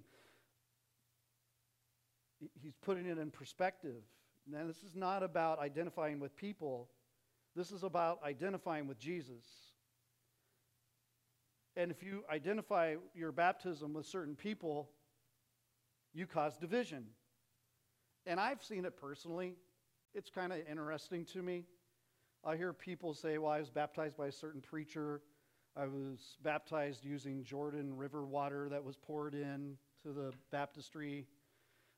He's 2.62 2.76
putting 2.82 3.06
it 3.06 3.18
in 3.18 3.30
perspective. 3.30 4.04
Now, 4.50 4.66
this 4.68 4.84
is 4.84 4.96
not 4.96 5.24
about 5.24 5.60
identifying 5.60 6.20
with 6.20 6.36
people, 6.36 6.90
this 7.56 7.72
is 7.72 7.84
about 7.84 8.20
identifying 8.24 8.88
with 8.88 9.00
Jesus. 9.00 9.46
And 11.76 11.92
if 11.92 12.04
you 12.04 12.24
identify 12.32 12.96
your 13.16 13.32
baptism 13.32 13.94
with 13.94 14.06
certain 14.06 14.36
people, 14.36 14.90
you 16.14 16.28
cause 16.28 16.58
division. 16.58 17.06
And 18.26 18.40
I've 18.40 18.64
seen 18.64 18.86
it 18.86 18.96
personally. 18.96 19.56
It's 20.14 20.30
kind 20.30 20.54
of 20.54 20.60
interesting 20.70 21.26
to 21.34 21.42
me. 21.42 21.66
I 22.46 22.56
hear 22.56 22.74
people 22.74 23.14
say, 23.14 23.38
well, 23.38 23.52
I 23.52 23.60
was 23.60 23.70
baptized 23.70 24.18
by 24.18 24.28
a 24.28 24.32
certain 24.32 24.62
preacher. 24.62 25.22
I 25.76 25.86
was 25.88 26.38
baptized 26.44 27.04
using 27.04 27.44
Jordan 27.44 27.98
River 27.98 28.26
water 28.26 28.70
that 28.70 28.84
was 28.84 28.96
poured 28.96 29.34
in 29.34 29.78
to 30.04 30.14
the 30.14 30.32
baptistry. 30.52 31.26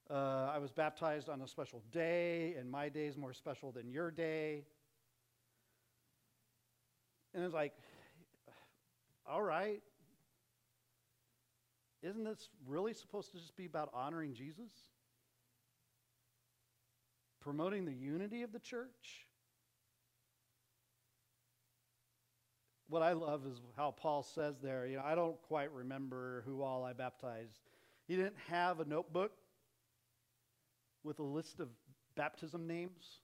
Uh, 0.10 0.52
I 0.54 0.60
was 0.60 0.72
baptized 0.72 1.30
on 1.30 1.42
a 1.42 1.48
special 1.48 1.84
day, 1.92 2.56
and 2.58 2.70
my 2.70 2.90
day 2.90 3.08
is 3.08 3.18
more 3.18 3.34
special 3.34 3.72
than 3.72 3.90
your 3.90 4.12
day. 4.12 4.64
And 7.36 7.44
it's 7.44 7.54
like, 7.54 7.74
all 9.30 9.44
right. 9.44 9.82
Isn't 12.02 12.24
this 12.24 12.50
really 12.66 12.94
supposed 12.94 13.32
to 13.34 13.38
just 13.38 13.58
be 13.58 13.66
about 13.66 13.90
honoring 13.94 14.34
Jesus? 14.34 14.72
Promoting 17.42 17.86
the 17.86 17.94
unity 17.94 18.44
of 18.44 18.54
the 18.54 18.60
church? 18.60 19.28
What 22.88 23.02
I 23.02 23.14
love 23.14 23.42
is 23.46 23.60
how 23.76 23.92
Paul 23.92 24.24
says 24.24 24.56
there, 24.62 24.86
you 24.86 24.98
know, 24.98 25.04
I 25.04 25.16
don't 25.16 25.42
quite 25.42 25.72
remember 25.74 26.44
who 26.46 26.62
all 26.62 26.84
I 26.84 26.94
baptized. 26.94 27.60
He 28.08 28.16
didn't 28.16 28.38
have 28.48 28.80
a 28.80 28.86
notebook 28.86 29.32
with 31.04 31.20
a 31.20 31.24
list 31.24 31.60
of 31.60 31.70
baptism 32.16 32.68
names. 32.68 33.22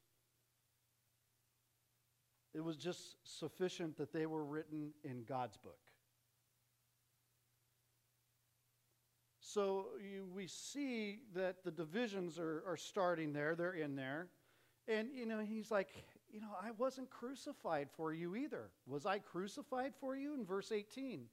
It 2.53 2.61
was 2.61 2.75
just 2.75 3.15
sufficient 3.23 3.97
that 3.97 4.11
they 4.11 4.25
were 4.25 4.43
written 4.43 4.91
in 5.03 5.23
God's 5.23 5.57
book. 5.57 5.79
So 9.39 9.87
you, 9.99 10.25
we 10.33 10.47
see 10.47 11.19
that 11.35 11.63
the 11.63 11.71
divisions 11.71 12.39
are, 12.39 12.63
are 12.67 12.77
starting 12.77 13.33
there, 13.33 13.55
they're 13.55 13.73
in 13.73 13.95
there. 13.95 14.27
And, 14.87 15.09
you 15.13 15.25
know, 15.25 15.39
he's 15.39 15.71
like, 15.71 15.89
you 16.31 16.39
know, 16.39 16.51
I 16.61 16.71
wasn't 16.71 17.09
crucified 17.09 17.89
for 17.95 18.13
you 18.13 18.35
either. 18.35 18.69
Was 18.87 19.05
I 19.05 19.19
crucified 19.19 19.93
for 19.99 20.15
you? 20.15 20.33
In 20.33 20.45
verse 20.45 20.71
18. 20.71 21.25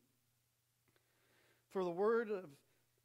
For 1.70 1.85
the 1.85 1.90
word 1.90 2.31
of 2.31 2.46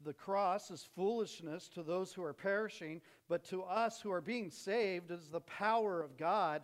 the 0.04 0.14
cross 0.14 0.72
is 0.72 0.88
foolishness 0.96 1.70
to 1.70 1.84
those 1.84 2.12
who 2.12 2.24
are 2.24 2.34
perishing, 2.34 3.02
but 3.30 3.44
to 3.46 3.64
us 3.64 4.02
who 4.02 4.12
are 4.12 4.22
being 4.22 4.50
saved 4.50 5.12
is 5.12 5.28
the 5.28 5.42
power 5.42 6.02
of 6.02 6.18
God. 6.18 6.64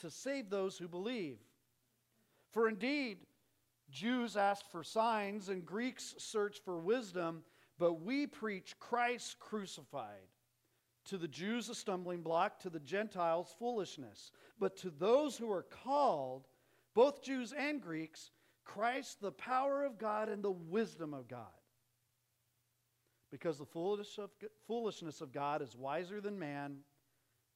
to 0.00 0.10
save 0.10 0.50
those 0.50 0.76
who 0.78 0.88
believe. 0.88 1.38
For 2.52 2.68
indeed, 2.68 3.18
Jews 3.90 4.36
ask 4.36 4.68
for 4.70 4.82
signs 4.82 5.48
and 5.48 5.64
Greeks 5.64 6.14
search 6.18 6.58
for 6.64 6.78
wisdom, 6.78 7.42
but 7.78 8.00
we 8.02 8.26
preach 8.26 8.78
Christ 8.78 9.38
crucified. 9.38 10.28
To 11.06 11.18
the 11.18 11.28
Jews, 11.28 11.68
a 11.68 11.74
stumbling 11.74 12.22
block, 12.22 12.58
to 12.60 12.70
the 12.70 12.80
Gentiles, 12.80 13.54
foolishness. 13.58 14.32
But 14.58 14.76
to 14.78 14.90
those 14.90 15.36
who 15.36 15.52
are 15.52 15.62
called, 15.62 16.48
both 16.94 17.22
Jews 17.22 17.52
and 17.52 17.80
Greeks, 17.80 18.30
Christ, 18.64 19.20
the 19.20 19.30
power 19.30 19.84
of 19.84 19.98
God 19.98 20.28
and 20.28 20.42
the 20.42 20.50
wisdom 20.50 21.14
of 21.14 21.28
God. 21.28 21.46
Because 23.30 23.58
the 23.58 23.66
foolishness 24.66 25.20
of 25.20 25.32
God 25.32 25.62
is 25.62 25.76
wiser 25.76 26.20
than 26.20 26.38
man, 26.38 26.78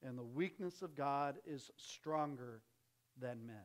and 0.03 0.17
the 0.17 0.23
weakness 0.23 0.81
of 0.81 0.95
God 0.95 1.35
is 1.45 1.71
stronger 1.77 2.61
than 3.19 3.45
men. 3.45 3.55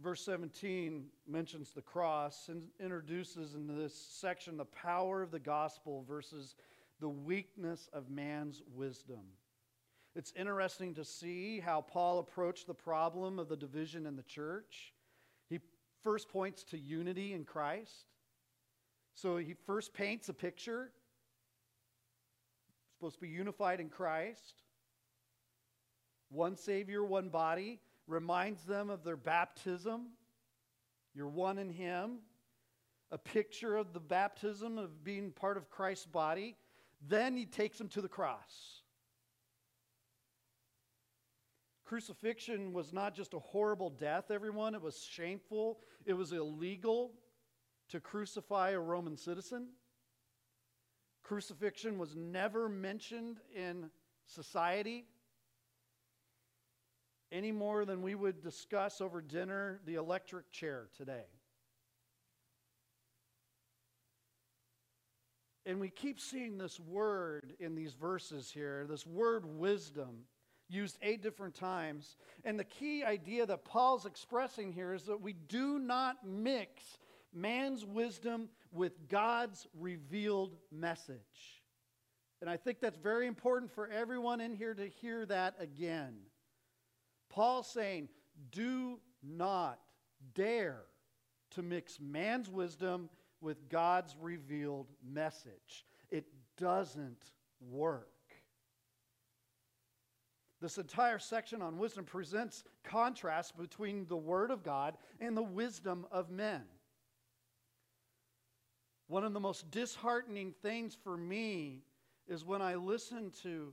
Verse 0.00 0.22
17 0.24 1.06
mentions 1.26 1.70
the 1.70 1.80
cross 1.80 2.48
and 2.48 2.64
introduces 2.78 3.54
in 3.54 3.66
this 3.66 3.94
section 3.94 4.56
the 4.56 4.64
power 4.66 5.22
of 5.22 5.30
the 5.30 5.38
gospel 5.38 6.04
versus 6.06 6.54
the 7.00 7.08
weakness 7.08 7.88
of 7.92 8.10
man's 8.10 8.62
wisdom. 8.74 9.22
It's 10.14 10.32
interesting 10.36 10.94
to 10.94 11.04
see 11.04 11.60
how 11.60 11.80
Paul 11.80 12.18
approached 12.18 12.66
the 12.66 12.74
problem 12.74 13.38
of 13.38 13.48
the 13.48 13.56
division 13.56 14.06
in 14.06 14.16
the 14.16 14.22
church. 14.22 14.92
He 15.48 15.60
first 16.02 16.28
points 16.28 16.62
to 16.64 16.78
unity 16.78 17.32
in 17.32 17.44
Christ. 17.44 18.06
So 19.14 19.38
he 19.38 19.54
first 19.66 19.94
paints 19.94 20.28
a 20.28 20.34
picture 20.34 20.90
supposed 22.96 23.16
to 23.16 23.20
be 23.20 23.28
unified 23.28 23.78
in 23.78 23.90
Christ. 23.90 24.62
One 26.30 26.56
Savior, 26.56 27.04
one 27.04 27.28
body, 27.28 27.78
reminds 28.06 28.64
them 28.64 28.88
of 28.88 29.04
their 29.04 29.16
baptism. 29.16 30.08
You're 31.14 31.28
one 31.28 31.58
in 31.58 31.68
Him. 31.68 32.18
A 33.12 33.18
picture 33.18 33.76
of 33.76 33.92
the 33.92 34.00
baptism 34.00 34.78
of 34.78 35.04
being 35.04 35.30
part 35.30 35.56
of 35.56 35.70
Christ's 35.70 36.06
body. 36.06 36.56
Then 37.06 37.36
he 37.36 37.44
takes 37.44 37.78
them 37.78 37.88
to 37.90 38.00
the 38.00 38.08
cross. 38.08 38.80
Crucifixion 41.84 42.72
was 42.72 42.92
not 42.92 43.14
just 43.14 43.34
a 43.34 43.38
horrible 43.38 43.90
death, 43.90 44.30
everyone. 44.30 44.74
It 44.74 44.82
was 44.82 44.98
shameful. 44.98 45.78
It 46.04 46.14
was 46.14 46.32
illegal 46.32 47.12
to 47.90 48.00
crucify 48.00 48.70
a 48.70 48.80
Roman 48.80 49.16
citizen. 49.16 49.68
Crucifixion 51.26 51.98
was 51.98 52.14
never 52.14 52.68
mentioned 52.68 53.40
in 53.52 53.90
society 54.26 55.06
any 57.32 57.50
more 57.50 57.84
than 57.84 58.00
we 58.00 58.14
would 58.14 58.40
discuss 58.40 59.00
over 59.00 59.20
dinner 59.20 59.80
the 59.86 59.96
electric 59.96 60.52
chair 60.52 60.86
today. 60.96 61.24
And 65.66 65.80
we 65.80 65.88
keep 65.88 66.20
seeing 66.20 66.58
this 66.58 66.78
word 66.78 67.54
in 67.58 67.74
these 67.74 67.94
verses 67.94 68.52
here, 68.52 68.86
this 68.88 69.04
word 69.04 69.44
wisdom, 69.44 70.26
used 70.68 70.96
eight 71.02 71.24
different 71.24 71.56
times. 71.56 72.16
And 72.44 72.56
the 72.56 72.64
key 72.64 73.02
idea 73.02 73.46
that 73.46 73.64
Paul's 73.64 74.06
expressing 74.06 74.72
here 74.72 74.94
is 74.94 75.02
that 75.04 75.20
we 75.20 75.32
do 75.32 75.80
not 75.80 76.24
mix 76.24 76.84
man's 77.34 77.84
wisdom 77.84 78.48
with 78.72 79.08
God's 79.08 79.66
revealed 79.78 80.56
message. 80.70 81.62
And 82.40 82.50
I 82.50 82.56
think 82.56 82.80
that's 82.80 82.98
very 82.98 83.26
important 83.26 83.72
for 83.72 83.88
everyone 83.88 84.40
in 84.40 84.54
here 84.54 84.74
to 84.74 84.88
hear 84.88 85.24
that 85.26 85.54
again. 85.58 86.14
Paul 87.30 87.62
saying, 87.62 88.08
do 88.50 89.00
not 89.22 89.78
dare 90.34 90.82
to 91.50 91.62
mix 91.62 91.98
man's 92.00 92.48
wisdom 92.50 93.08
with 93.40 93.68
God's 93.68 94.16
revealed 94.20 94.88
message. 95.02 95.86
It 96.10 96.26
doesn't 96.58 97.32
work. 97.60 98.08
This 100.60 100.78
entire 100.78 101.18
section 101.18 101.60
on 101.62 101.78
wisdom 101.78 102.04
presents 102.04 102.64
contrast 102.82 103.56
between 103.58 104.06
the 104.06 104.16
Word 104.16 104.50
of 104.50 104.62
God 104.62 104.96
and 105.20 105.36
the 105.36 105.42
wisdom 105.42 106.06
of 106.10 106.30
men. 106.30 106.62
One 109.08 109.24
of 109.24 109.32
the 109.32 109.40
most 109.40 109.70
disheartening 109.70 110.52
things 110.62 110.96
for 111.02 111.16
me 111.16 111.82
is 112.26 112.44
when 112.44 112.60
I 112.60 112.74
listen 112.74 113.30
to 113.42 113.72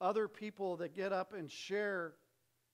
other 0.00 0.26
people 0.26 0.76
that 0.78 0.94
get 0.94 1.12
up 1.12 1.34
and 1.34 1.50
share 1.50 2.14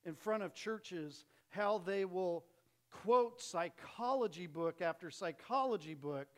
in 0.06 0.14
front 0.14 0.42
of 0.42 0.54
churches 0.54 1.26
how 1.50 1.78
they 1.78 2.06
will 2.06 2.44
quote 2.90 3.42
psychology 3.42 4.46
book 4.46 4.80
after 4.80 5.10
psychology 5.10 5.94
book, 5.94 6.28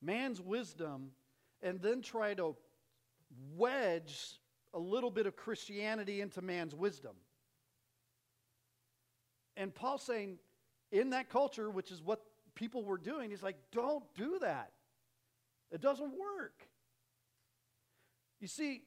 man's 0.00 0.40
wisdom, 0.40 1.10
and 1.62 1.80
then 1.82 2.00
try 2.00 2.32
to 2.32 2.56
wedge 3.56 4.40
a 4.72 4.78
little 4.78 5.10
bit 5.10 5.26
of 5.26 5.36
Christianity 5.36 6.22
into 6.22 6.40
man's 6.40 6.74
wisdom. 6.74 7.16
And 9.56 9.74
Paul's 9.74 10.02
saying, 10.02 10.38
in 10.92 11.10
that 11.10 11.28
culture, 11.28 11.70
which 11.70 11.90
is 11.90 12.02
what 12.02 12.22
people 12.56 12.82
were 12.82 12.98
doing, 12.98 13.30
he's 13.30 13.42
like, 13.42 13.58
don't 13.70 14.02
do 14.16 14.40
that. 14.40 14.72
It 15.70 15.80
doesn't 15.80 16.10
work. 16.10 16.66
You 18.40 18.48
see, 18.48 18.82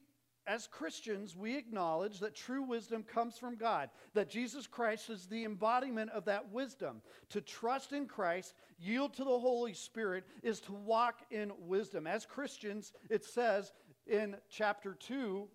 as 0.46 0.66
Christians, 0.66 1.36
we 1.36 1.56
acknowledge 1.56 2.18
that 2.20 2.34
true 2.34 2.62
wisdom 2.62 3.02
comes 3.02 3.38
from 3.38 3.56
God, 3.56 3.90
that 4.14 4.30
Jesus 4.30 4.66
Christ 4.66 5.08
is 5.08 5.26
the 5.26 5.44
embodiment 5.44 6.10
of 6.10 6.24
that 6.24 6.50
wisdom. 6.50 7.02
To 7.30 7.40
trust 7.40 7.92
in 7.92 8.06
Christ, 8.06 8.54
yield 8.78 9.14
to 9.14 9.24
the 9.24 9.38
Holy 9.38 9.74
Spirit, 9.74 10.24
is 10.42 10.60
to 10.62 10.72
walk 10.72 11.20
in 11.30 11.52
wisdom. 11.60 12.06
As 12.06 12.26
Christians, 12.26 12.92
it 13.08 13.24
says 13.24 13.72
in 14.06 14.36
chapter 14.50 14.94
2 14.94 15.46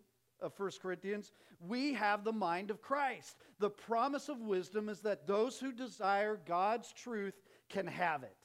of 0.42 0.54
1 0.58 0.72
Corinthians, 0.82 1.32
we 1.60 1.94
have 1.94 2.24
the 2.24 2.32
mind 2.32 2.70
of 2.70 2.82
Christ. 2.82 3.38
The 3.60 3.70
promise 3.70 4.30
of 4.30 4.40
wisdom 4.42 4.88
is 4.88 5.02
that 5.02 5.28
those 5.28 5.60
who 5.60 5.72
desire 5.72 6.40
God's 6.46 6.94
truth 6.94 7.42
can 7.70 7.88
have 7.88 8.24
it. 8.24 8.36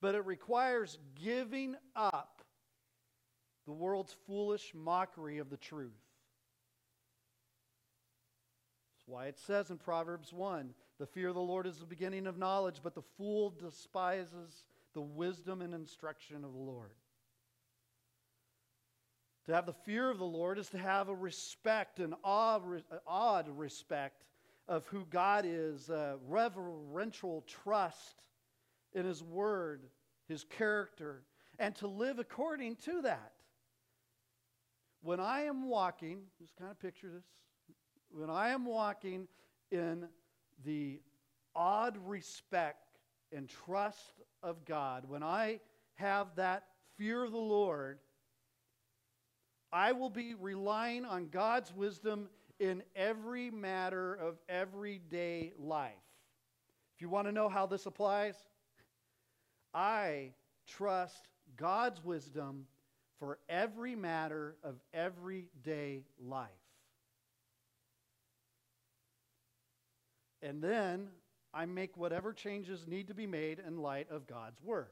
But 0.00 0.14
it 0.14 0.26
requires 0.26 0.98
giving 1.22 1.76
up 1.96 2.42
the 3.66 3.72
world's 3.72 4.14
foolish 4.26 4.72
mockery 4.74 5.38
of 5.38 5.48
the 5.48 5.56
truth. 5.56 5.92
That's 8.92 9.08
why 9.08 9.26
it 9.26 9.38
says 9.38 9.70
in 9.70 9.78
Proverbs 9.78 10.32
1 10.32 10.74
the 10.98 11.06
fear 11.06 11.28
of 11.28 11.34
the 11.34 11.40
Lord 11.40 11.66
is 11.66 11.78
the 11.78 11.86
beginning 11.86 12.26
of 12.26 12.38
knowledge, 12.38 12.80
but 12.82 12.94
the 12.94 13.02
fool 13.16 13.50
despises 13.50 14.64
the 14.92 15.00
wisdom 15.00 15.60
and 15.62 15.74
instruction 15.74 16.36
of 16.36 16.52
the 16.52 16.58
Lord. 16.58 16.92
To 19.46 19.54
have 19.54 19.66
the 19.66 19.72
fear 19.72 20.08
of 20.08 20.18
the 20.18 20.24
Lord 20.24 20.58
is 20.58 20.68
to 20.70 20.78
have 20.78 21.08
a 21.08 21.14
respect, 21.14 21.98
an 21.98 22.14
awed 22.24 23.48
respect 23.48 24.24
of 24.68 24.86
who 24.86 25.04
God 25.10 25.44
is, 25.46 25.90
a 25.90 26.16
reverential 26.26 27.44
trust 27.46 28.28
in 28.92 29.04
His 29.04 29.22
Word, 29.22 29.82
His 30.28 30.44
character, 30.44 31.24
and 31.58 31.74
to 31.76 31.86
live 31.86 32.18
according 32.18 32.76
to 32.76 33.02
that. 33.02 33.32
When 35.02 35.20
I 35.20 35.42
am 35.42 35.68
walking, 35.68 36.22
just 36.38 36.56
kind 36.56 36.70
of 36.70 36.78
picture 36.80 37.10
this. 37.10 37.24
When 38.10 38.30
I 38.30 38.50
am 38.50 38.64
walking 38.64 39.28
in 39.70 40.08
the 40.64 41.00
awed 41.54 41.98
respect 42.06 42.98
and 43.32 43.48
trust 43.48 44.22
of 44.42 44.64
God, 44.64 45.04
when 45.06 45.22
I 45.22 45.60
have 45.96 46.36
that 46.36 46.64
fear 46.96 47.22
of 47.22 47.32
the 47.32 47.36
Lord, 47.38 47.98
I 49.72 49.92
will 49.92 50.10
be 50.10 50.34
relying 50.34 51.04
on 51.04 51.28
God's 51.28 51.74
wisdom 51.74 52.28
in 52.60 52.82
every 52.94 53.50
matter 53.50 54.14
of 54.14 54.36
everyday 54.48 55.52
life. 55.58 55.92
If 56.96 57.02
you 57.02 57.08
want 57.08 57.26
to 57.26 57.32
know 57.32 57.48
how 57.48 57.66
this 57.66 57.86
applies, 57.86 58.36
I 59.72 60.32
trust 60.66 61.28
God's 61.56 62.04
wisdom 62.04 62.66
for 63.18 63.38
every 63.48 63.94
matter 63.94 64.56
of 64.62 64.76
everyday 64.92 66.04
life. 66.20 66.50
And 70.42 70.62
then 70.62 71.08
I 71.52 71.66
make 71.66 71.96
whatever 71.96 72.32
changes 72.32 72.86
need 72.86 73.08
to 73.08 73.14
be 73.14 73.26
made 73.26 73.60
in 73.66 73.78
light 73.78 74.10
of 74.10 74.26
God's 74.26 74.60
word, 74.62 74.90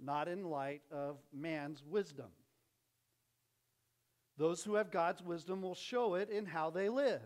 not 0.00 0.28
in 0.28 0.44
light 0.44 0.82
of 0.90 1.16
man's 1.32 1.82
wisdom. 1.84 2.28
Those 4.36 4.62
who 4.64 4.74
have 4.74 4.90
God's 4.90 5.22
wisdom 5.22 5.62
will 5.62 5.74
show 5.74 6.14
it 6.14 6.28
in 6.30 6.46
how 6.46 6.70
they 6.70 6.88
live. 6.88 7.22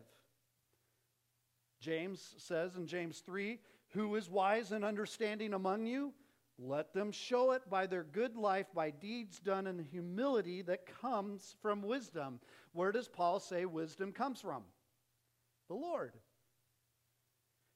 James 1.81 2.35
says 2.39 2.77
in 2.77 2.87
James 2.87 3.21
3 3.21 3.59
Who 3.91 4.15
is 4.17 4.29
wise 4.29 4.73
and 4.73 4.85
understanding 4.85 5.55
among 5.55 5.87
you? 5.87 6.13
Let 6.59 6.93
them 6.93 7.13
show 7.13 7.53
it 7.53 7.71
by 7.71 7.87
their 7.87 8.03
good 8.03 8.37
life, 8.37 8.67
by 8.75 8.91
deeds 8.91 9.39
done 9.39 9.69
in 9.69 9.79
humility 9.79 10.63
that 10.63 11.01
comes 11.01 11.55
from 11.63 11.83
wisdom. 11.83 12.41
Where 12.73 12.91
does 12.91 13.07
Paul 13.07 13.39
say 13.39 13.65
wisdom 13.65 14.13
comes 14.13 14.41
from? 14.41 14.65
The 15.69 15.75
Lord. 15.75 16.15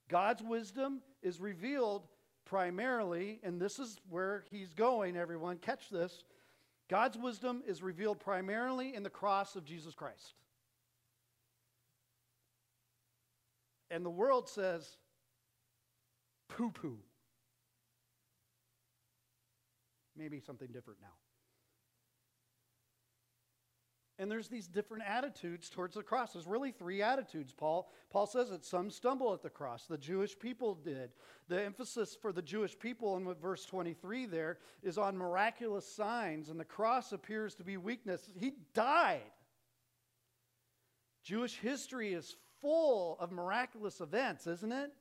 God's 0.09 0.42
wisdom 0.42 1.01
is 1.23 1.40
revealed 1.40 2.09
primarily, 2.45 3.38
and 3.45 3.61
this 3.61 3.79
is 3.79 4.01
where 4.11 4.45
he's 4.51 4.75
going, 4.75 5.16
everyone. 5.16 5.59
Catch 5.59 5.88
this. 5.88 6.25
God's 6.92 7.16
wisdom 7.16 7.62
is 7.66 7.83
revealed 7.83 8.20
primarily 8.20 8.94
in 8.94 9.02
the 9.02 9.09
cross 9.09 9.57
of 9.57 9.64
Jesus 9.64 9.94
Christ. 9.94 10.35
And 13.90 14.05
the 14.05 14.11
world 14.11 14.46
says, 14.46 14.98
poo 16.50 16.70
poo. 16.70 16.98
Maybe 20.14 20.38
something 20.38 20.68
different 20.70 21.00
now. 21.00 21.14
And 24.18 24.31
there's 24.31 24.48
these 24.48 24.68
different 24.68 25.05
attitudes 25.09 25.70
towards 25.70 25.94
the 25.94 26.03
cross. 26.03 26.33
There's 26.33 26.46
really 26.46 26.70
three 26.70 27.01
attitudes. 27.03 27.53
Paul, 27.53 27.90
Paul 28.11 28.27
says 28.27 28.51
that 28.51 28.64
some 28.64 28.90
stumble 28.90 29.33
at 29.33 29.42
the 29.42 29.51
cross. 29.51 29.87
The 29.87 29.96
Jewish 29.96 30.38
people 30.38 30.75
did. 30.75 31.11
The 31.48 31.62
emphasis 31.62 32.16
for 32.20 32.33
the 32.33 32.42
Jewish 32.42 32.79
people 32.79 33.16
in 33.16 33.35
verse 33.35 33.64
23 33.64 34.27
there 34.27 34.59
is 34.83 34.98
on 34.98 35.16
miraculous 35.16 35.87
signs, 35.87 36.51
and 36.51 36.61
the 36.61 36.64
cross 36.64 37.12
appears 37.12 37.55
to 37.57 37.64
be 37.64 37.79
weakness. 37.79 38.31
He 38.38 38.53
died. 38.75 39.22
Jewish 41.22 41.59
history 41.59 42.12
is 42.12 42.37
full 42.61 43.16
of 43.18 43.33
miraculous 43.33 44.01
events, 44.01 44.46
isn't 44.46 44.72
it? 44.72 44.92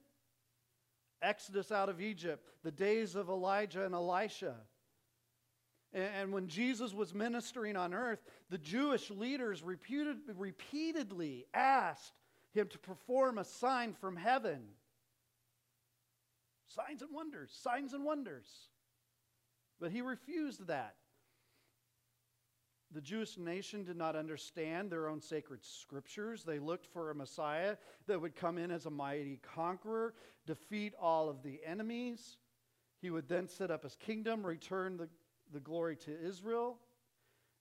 Exodus 1.22 1.72
out 1.72 1.90
of 1.90 2.02
Egypt, 2.02 2.50
the 2.64 2.72
days 2.72 3.16
of 3.16 3.30
Elijah 3.30 3.86
and 3.86 3.94
Elisha, 3.94 4.56
and 5.94 6.32
when 6.32 6.48
Jesus 6.48 6.94
was 6.94 7.14
ministering 7.14 7.76
on 7.76 7.94
earth, 7.94 8.22
the 8.50 8.58
Jewish 8.58 9.10
leaders 9.10 9.62
repeated, 9.62 10.18
repeatedly 10.38 11.46
asked 11.54 12.14
him 12.54 12.68
to 12.70 12.80
perform 12.80 13.38
a 13.38 13.44
sign 13.44 13.94
from 13.94 14.16
heaven. 14.16 14.62
Signs 16.68 17.02
and 17.02 17.14
wonders, 17.14 17.52
signs 17.62 17.94
and 17.94 18.06
wonders. 18.06 18.48
But 19.80 19.92
he 19.92 20.02
refused 20.02 20.68
that. 20.68 20.96
The 22.94 23.02
Jewish 23.02 23.38
nation 23.38 23.84
did 23.84 23.96
not 23.96 24.18
understand 24.18 24.92
their 24.92 25.08
own 25.08 25.22
sacred 25.22 25.64
scriptures. 25.64 26.44
They 26.44 26.60
looked 26.60 26.86
for 26.86 27.10
a 27.10 27.16
Messiah 27.16 27.78
that 28.08 28.20
would 28.20 28.36
come 28.36 28.58
in 28.58 28.70
as 28.70 28.86
a 28.86 28.90
mighty 28.90 29.40
conqueror, 29.56 30.14
defeat 30.46 30.94
all 31.00 31.30
of 31.30 31.42
the 31.42 31.62
enemies. 31.66 32.38
He 33.02 33.10
would 33.10 33.30
then 33.30 33.48
set 33.48 33.72
up 33.72 33.84
his 33.84 33.96
kingdom, 33.96 34.46
return 34.46 34.98
the 34.98 35.10
the 35.52 35.60
glory 35.60 35.96
to 35.98 36.12
Israel. 36.26 36.78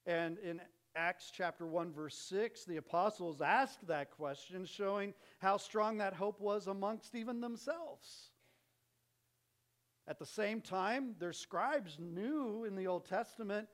And 0.05 0.37
in 0.39 0.61
Acts 0.95 1.31
chapter 1.33 1.65
1, 1.65 1.93
verse 1.93 2.15
6, 2.15 2.65
the 2.65 2.77
apostles 2.77 3.41
asked 3.41 3.87
that 3.87 4.11
question, 4.11 4.65
showing 4.65 5.13
how 5.39 5.57
strong 5.57 5.97
that 5.99 6.13
hope 6.13 6.41
was 6.41 6.67
amongst 6.67 7.15
even 7.15 7.39
themselves. 7.39 8.31
At 10.07 10.19
the 10.19 10.25
same 10.25 10.61
time, 10.61 11.15
their 11.19 11.33
scribes 11.33 11.97
knew 11.99 12.65
in 12.65 12.75
the 12.75 12.87
Old 12.87 13.05
Testament 13.05 13.67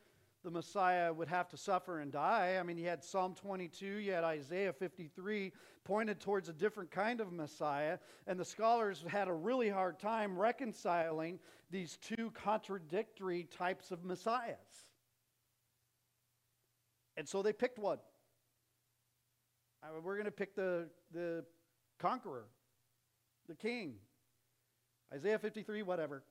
the 0.44 0.52
Messiah 0.52 1.12
would 1.12 1.28
have 1.28 1.50
to 1.50 1.58
suffer 1.58 2.00
and 2.00 2.12
die. 2.12 2.58
I 2.60 2.64
mean, 2.64 2.78
you 2.78 2.88
had 2.88 3.04
Psalm 3.04 3.36
22, 3.36 3.86
you 3.86 4.12
had 4.12 4.24
Isaiah 4.24 4.72
53 4.72 5.52
pointed 5.84 6.20
towards 6.20 6.50
a 6.50 6.54
different 6.54 6.92
kind 6.92 7.20
of 7.20 7.32
Messiah, 7.32 7.98
and 8.28 8.40
the 8.40 8.46
scholars 8.46 9.04
had 9.08 9.28
a 9.28 9.34
really 9.34 9.70
hard 9.70 10.00
time 10.00 10.38
reconciling 10.38 11.40
these 11.72 11.98
two 11.98 12.32
contradictory 12.32 13.48
types 13.58 13.92
of 13.92 14.04
Messiahs. 14.04 14.86
And 17.18 17.28
so 17.28 17.42
they 17.42 17.54
picked 17.54 17.80
one. 17.80 17.98
I 19.84 19.92
mean, 19.92 20.04
we're 20.04 20.16
going 20.16 20.26
to 20.26 20.32
pick 20.32 20.56
the, 20.56 20.88
the 21.14 21.44
conqueror. 22.00 22.46
the 23.48 23.56
king. 23.56 23.96
Isaiah 25.14 25.40
53, 25.40 25.84
whatever. 25.84 26.24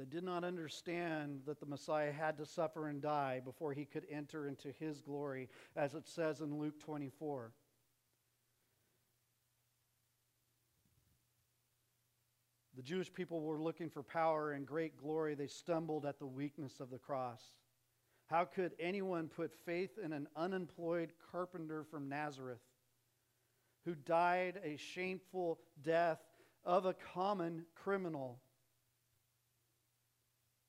They 0.00 0.06
did 0.06 0.24
not 0.24 0.44
understand 0.44 1.42
that 1.44 1.60
the 1.60 1.66
Messiah 1.66 2.10
had 2.10 2.38
to 2.38 2.46
suffer 2.46 2.88
and 2.88 3.02
die 3.02 3.42
before 3.44 3.74
he 3.74 3.84
could 3.84 4.06
enter 4.10 4.48
into 4.48 4.72
his 4.80 5.02
glory, 5.02 5.50
as 5.76 5.94
it 5.94 6.08
says 6.08 6.40
in 6.40 6.58
Luke 6.58 6.80
24. 6.80 7.52
The 12.76 12.82
Jewish 12.82 13.12
people 13.12 13.42
were 13.42 13.60
looking 13.60 13.90
for 13.90 14.02
power 14.02 14.52
and 14.52 14.66
great 14.66 14.96
glory. 14.96 15.34
They 15.34 15.48
stumbled 15.48 16.06
at 16.06 16.18
the 16.18 16.26
weakness 16.26 16.80
of 16.80 16.88
the 16.88 16.96
cross. 16.96 17.42
How 18.24 18.46
could 18.46 18.72
anyone 18.80 19.28
put 19.28 19.54
faith 19.66 19.98
in 20.02 20.14
an 20.14 20.28
unemployed 20.34 21.12
carpenter 21.30 21.84
from 21.84 22.08
Nazareth 22.08 22.62
who 23.84 23.94
died 23.94 24.62
a 24.64 24.78
shameful 24.78 25.58
death 25.82 26.20
of 26.64 26.86
a 26.86 26.94
common 26.94 27.66
criminal? 27.74 28.40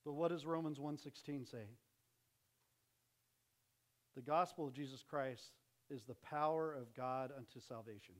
But 0.03 0.13
what 0.13 0.29
does 0.29 0.45
Romans 0.45 0.79
1:16 0.79 1.45
say? 1.45 1.67
The 4.15 4.21
gospel 4.21 4.67
of 4.67 4.73
Jesus 4.73 5.03
Christ 5.03 5.51
is 5.89 6.03
the 6.03 6.15
power 6.15 6.73
of 6.73 6.93
God 6.93 7.31
unto 7.35 7.59
salvation. 7.59 8.15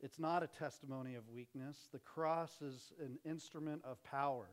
It's 0.00 0.18
not 0.18 0.42
a 0.42 0.46
testimony 0.46 1.16
of 1.16 1.28
weakness. 1.28 1.88
The 1.92 1.98
cross 1.98 2.62
is 2.62 2.92
an 3.00 3.18
instrument 3.24 3.84
of 3.84 4.02
power. 4.04 4.48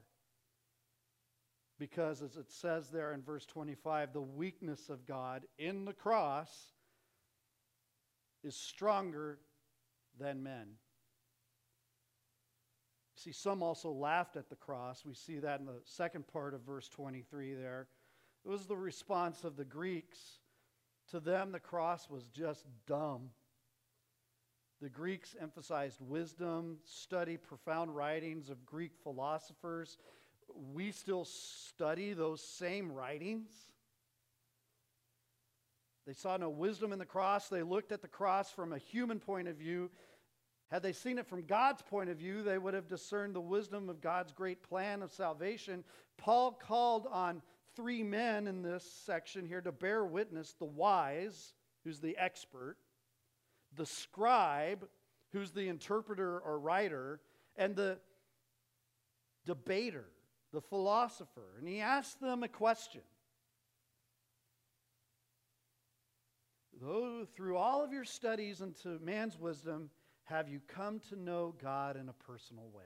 Because, 1.78 2.22
as 2.22 2.38
it 2.38 2.50
says 2.50 2.90
there 2.90 3.14
in 3.14 3.22
verse 3.22 3.46
25, 3.46 4.14
the 4.14 4.22
weakness 4.22 4.90
of 4.90 5.06
God 5.06 5.46
in 5.58 5.86
the 5.86 5.94
cross 5.94 6.74
is 8.44 8.56
stronger 8.56 9.40
than 10.18 10.42
men. 10.42 10.78
See, 13.16 13.32
some 13.32 13.64
also 13.64 13.92
laughed 13.92 14.36
at 14.36 14.50
the 14.50 14.56
cross. 14.56 15.06
We 15.06 15.14
see 15.14 15.40
that 15.40 15.60
in 15.60 15.66
the 15.66 15.82
second 15.86 16.28
part 16.28 16.54
of 16.54 16.62
verse 16.62 16.90
23 16.90 17.54
there. 17.54 17.88
It 18.46 18.50
was 18.50 18.66
the 18.66 18.76
response 18.76 19.44
of 19.44 19.56
the 19.56 19.66
Greeks. 19.66 20.20
To 21.12 21.20
them, 21.20 21.52
the 21.52 21.60
cross 21.60 22.10
was 22.10 22.28
just 22.28 22.66
dumb. 22.88 23.30
The 24.82 24.90
Greeks 24.90 25.36
emphasized 25.42 26.02
wisdom, 26.02 26.78
study 26.84 27.38
profound 27.38 27.96
writings 27.96 28.50
of 28.50 28.66
Greek 28.66 28.92
philosophers. 29.02 29.98
We 30.74 30.92
still 30.92 31.26
study 31.26 32.14
those 32.14 32.42
same 32.42 32.92
writings. 32.92 33.52
They 36.06 36.14
saw 36.14 36.38
no 36.38 36.50
wisdom 36.50 36.92
in 36.92 37.00
the 37.00 37.06
cross. 37.06 37.48
They 37.48 37.64
looked 37.64 37.92
at 37.92 38.02
the 38.02 38.08
cross 38.08 38.52
from 38.52 38.74
a 38.74 38.78
human 38.78 39.20
point 39.20 39.48
of 39.48 39.56
view. 39.56 39.90
Had 40.72 40.82
they 40.82 40.94
seen 40.94 41.20
it 41.20 41.28
from 41.28 41.46
God's 41.46 41.82
point 41.84 42.10
of 42.10 42.18
view, 42.18 42.42
they 42.42 42.58
would 42.58 42.74
have 42.74 42.88
discerned 42.88 43.36
the 43.36 43.42
wisdom 43.42 43.88
of 43.88 44.02
God's 44.02 44.32
great 44.32 44.64
plan 44.64 45.04
of 45.04 45.12
salvation. 45.12 45.84
Paul 46.18 46.52
called 46.52 47.08
on 47.12 47.42
three 47.76 48.04
men 48.04 48.48
in 48.48 48.62
this 48.62 48.84
section 49.06 49.46
here 49.46 49.62
to 49.62 49.72
bear 49.72 50.06
witness 50.06 50.54
the 50.58 50.66
wise, 50.66 51.54
who's 51.84 52.00
the 52.00 52.18
expert, 52.18 52.78
the 53.76 53.86
scribe, 53.86 54.88
who's 55.32 55.52
the 55.52 55.68
interpreter 55.68 56.40
or 56.40 56.58
writer, 56.58 57.20
and 57.58 57.76
the 57.76 58.00
debater, 59.46 60.06
the 60.52 60.62
philosopher. 60.62 61.58
And 61.60 61.68
he 61.68 61.80
asked 61.80 62.20
them 62.20 62.42
a 62.42 62.48
question. 62.48 63.02
Though 66.82 67.26
through 67.36 67.58
all 67.58 67.84
of 67.84 67.94
your 67.94 68.04
studies 68.04 68.62
into 68.62 69.00
man's 69.00 69.38
wisdom, 69.38 69.90
have 70.26 70.50
you 70.50 70.60
come 70.68 71.00
to 71.10 71.16
know 71.16 71.54
God 71.62 71.98
in 71.98 72.10
a 72.10 72.14
personal 72.14 72.70
way? 72.74 72.84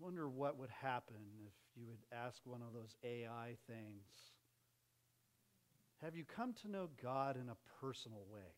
Wonder 0.00 0.28
what 0.28 0.58
would 0.58 0.70
happen 0.70 1.16
if 1.46 1.52
you 1.76 1.86
would 1.86 1.98
ask 2.12 2.40
one 2.44 2.62
of 2.62 2.72
those 2.72 2.94
AI 3.04 3.56
things. 3.66 4.06
Have 6.02 6.14
you 6.14 6.24
come 6.24 6.54
to 6.62 6.70
know 6.70 6.88
God 7.02 7.36
in 7.36 7.48
a 7.48 7.56
personal 7.80 8.24
way? 8.32 8.54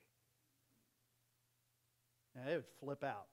And 2.37 2.49
it 2.49 2.55
would 2.57 2.65
flip 2.79 3.03
out. 3.03 3.27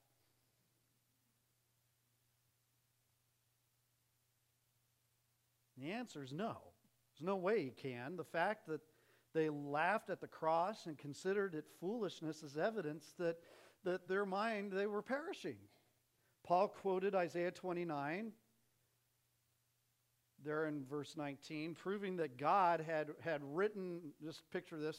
The 5.78 5.92
answer 5.92 6.24
is 6.24 6.32
no. 6.32 6.58
There's 7.14 7.28
no 7.28 7.36
way 7.36 7.60
you 7.60 7.72
can. 7.72 8.16
The 8.16 8.24
fact 8.24 8.68
that 8.68 8.82
they 9.34 9.50
laughed 9.50 10.10
at 10.10 10.22
the 10.22 10.28
cross 10.28 10.86
and 10.86 10.98
considered 10.98 11.56
it 11.56 11.66
foolishness 11.80 12.44
as 12.44 12.58
evidence 12.58 13.14
that, 13.20 13.38
that 13.84 14.08
their 14.08 14.26
mind, 14.26 14.72
they 14.72 14.88
were 14.88 15.02
perishing. 15.02 15.58
Paul 16.44 16.70
quoted 16.70 17.14
Isaiah 17.14 17.52
29 17.52 18.32
there 20.44 20.68
in 20.68 20.86
verse 20.86 21.16
19, 21.18 21.76
proving 21.76 22.18
that 22.18 22.38
God 22.38 22.80
had, 22.80 23.10
had 23.20 23.42
written, 23.44 24.00
just 24.24 24.50
picture 24.52 24.78
this. 24.78 24.98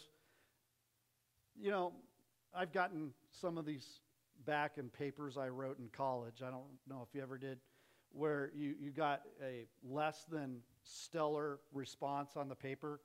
You 1.59 1.71
know, 1.71 1.93
I've 2.55 2.73
gotten 2.73 3.13
some 3.31 3.57
of 3.57 3.65
these 3.65 4.01
back 4.45 4.79
in 4.79 4.89
papers 4.89 5.37
I 5.37 5.49
wrote 5.49 5.79
in 5.79 5.89
college. 5.89 6.43
I 6.47 6.51
don't 6.51 6.65
know 6.89 7.07
if 7.09 7.15
you 7.15 7.23
ever 7.23 7.39
did, 7.39 7.59
where 8.13 8.51
you, 8.55 8.75
you 8.81 8.91
got 8.91 9.23
a 9.43 9.67
less 9.83 10.25
than 10.31 10.59
stellar 10.83 11.61
response 11.73 12.37
on 12.37 12.49
the 12.49 12.55
paper, 12.55 13.01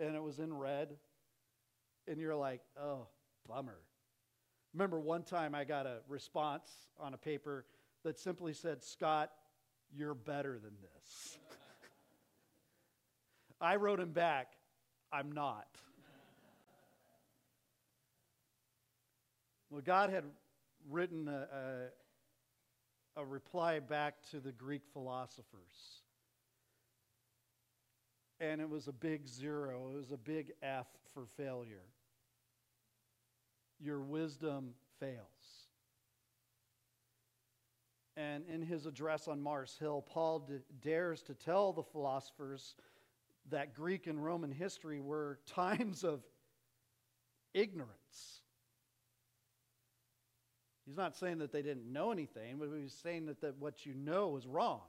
and 0.00 0.14
it 0.14 0.22
was 0.22 0.38
in 0.38 0.52
red, 0.52 0.96
and 2.08 2.18
you're 2.18 2.36
like, 2.36 2.60
oh, 2.80 3.06
bummer. 3.48 3.78
Remember 4.72 4.98
one 4.98 5.22
time 5.22 5.54
I 5.54 5.64
got 5.64 5.86
a 5.86 5.98
response 6.08 6.68
on 6.98 7.14
a 7.14 7.16
paper 7.16 7.64
that 8.02 8.18
simply 8.18 8.52
said, 8.52 8.82
Scott, 8.82 9.30
you're 9.96 10.14
better 10.14 10.58
than 10.58 10.72
this. 10.80 11.38
I 13.60 13.76
wrote 13.76 14.00
him 14.00 14.12
back, 14.12 14.52
I'm 15.12 15.32
not. 15.32 15.66
Well, 19.70 19.82
God 19.84 20.10
had 20.10 20.24
written 20.88 21.28
a, 21.28 21.88
a, 23.16 23.22
a, 23.22 23.24
reply 23.24 23.80
back 23.80 24.14
to 24.30 24.38
the 24.38 24.52
Greek 24.52 24.82
philosophers. 24.92 26.03
And 28.40 28.60
it 28.60 28.68
was 28.68 28.88
a 28.88 28.92
big 28.92 29.26
zero, 29.26 29.90
it 29.92 29.96
was 29.96 30.10
a 30.10 30.16
big 30.16 30.52
F 30.62 30.86
for 31.12 31.24
failure. 31.36 31.86
Your 33.80 34.00
wisdom 34.00 34.74
fails. 34.98 35.20
And 38.16 38.44
in 38.48 38.62
his 38.62 38.86
address 38.86 39.26
on 39.26 39.40
Mars 39.40 39.76
Hill, 39.78 40.04
Paul 40.08 40.40
d- 40.40 40.58
dares 40.82 41.22
to 41.22 41.34
tell 41.34 41.72
the 41.72 41.82
philosophers 41.82 42.76
that 43.50 43.74
Greek 43.74 44.06
and 44.06 44.24
Roman 44.24 44.52
history 44.52 45.00
were 45.00 45.38
times 45.46 46.04
of 46.04 46.20
ignorance. 47.52 48.40
He's 50.86 50.96
not 50.96 51.16
saying 51.16 51.38
that 51.38 51.50
they 51.50 51.62
didn't 51.62 51.90
know 51.90 52.12
anything, 52.12 52.58
but 52.58 52.68
he's 52.76 52.92
saying 52.92 53.26
that, 53.26 53.40
that 53.40 53.56
what 53.58 53.86
you 53.86 53.94
know 53.94 54.36
is 54.36 54.46
wrong. 54.46 54.82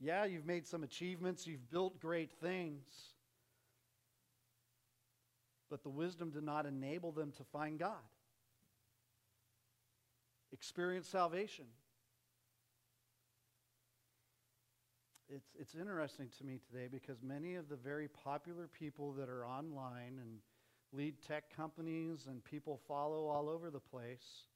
Yeah, 0.00 0.24
you've 0.24 0.46
made 0.46 0.66
some 0.66 0.82
achievements, 0.82 1.46
you've 1.46 1.70
built 1.70 2.00
great 2.00 2.32
things, 2.40 2.86
but 5.68 5.82
the 5.82 5.90
wisdom 5.90 6.30
did 6.30 6.42
not 6.42 6.64
enable 6.64 7.12
them 7.12 7.32
to 7.36 7.44
find 7.44 7.78
God. 7.78 7.98
Experience 10.52 11.06
salvation. 11.06 11.66
It's, 15.28 15.50
it's 15.58 15.74
interesting 15.74 16.28
to 16.38 16.44
me 16.44 16.58
today 16.70 16.88
because 16.90 17.22
many 17.22 17.54
of 17.54 17.68
the 17.68 17.76
very 17.76 18.08
popular 18.08 18.66
people 18.66 19.12
that 19.12 19.28
are 19.28 19.46
online 19.46 20.18
and 20.20 20.38
lead 20.92 21.14
tech 21.28 21.54
companies 21.54 22.26
and 22.26 22.42
people 22.42 22.80
follow 22.88 23.28
all 23.28 23.48
over 23.48 23.70
the 23.70 23.78
place 23.78 24.46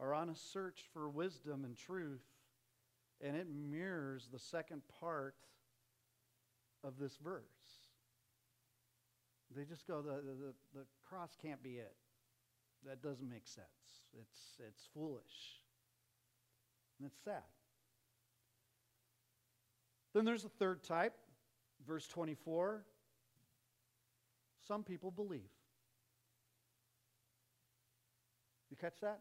are 0.00 0.14
on 0.14 0.30
a 0.30 0.34
search 0.34 0.84
for 0.92 1.10
wisdom 1.10 1.64
and 1.64 1.76
truth, 1.76 2.24
and 3.20 3.36
it 3.36 3.46
mirrors 3.48 4.28
the 4.32 4.38
second 4.38 4.82
part 5.00 5.34
of 6.84 6.98
this 6.98 7.16
verse. 7.22 7.42
They 9.54 9.64
just 9.64 9.86
go, 9.86 10.02
the, 10.02 10.20
the, 10.22 10.54
the 10.74 10.86
cross 11.08 11.36
can't 11.40 11.62
be 11.62 11.76
it. 11.76 11.94
That 12.84 13.02
doesn't 13.02 13.28
make 13.28 13.46
sense. 13.46 13.66
It's, 14.20 14.60
it's 14.68 14.88
foolish. 14.92 15.60
And 16.98 17.06
it's 17.06 17.18
sad. 17.24 17.42
Then 20.14 20.24
there's 20.24 20.44
a 20.44 20.48
third 20.48 20.82
type, 20.82 21.14
verse 21.86 22.06
24. 22.08 22.84
Some 24.66 24.82
people 24.82 25.10
believe. 25.10 25.50
You 28.70 28.76
catch 28.76 29.00
that? 29.00 29.20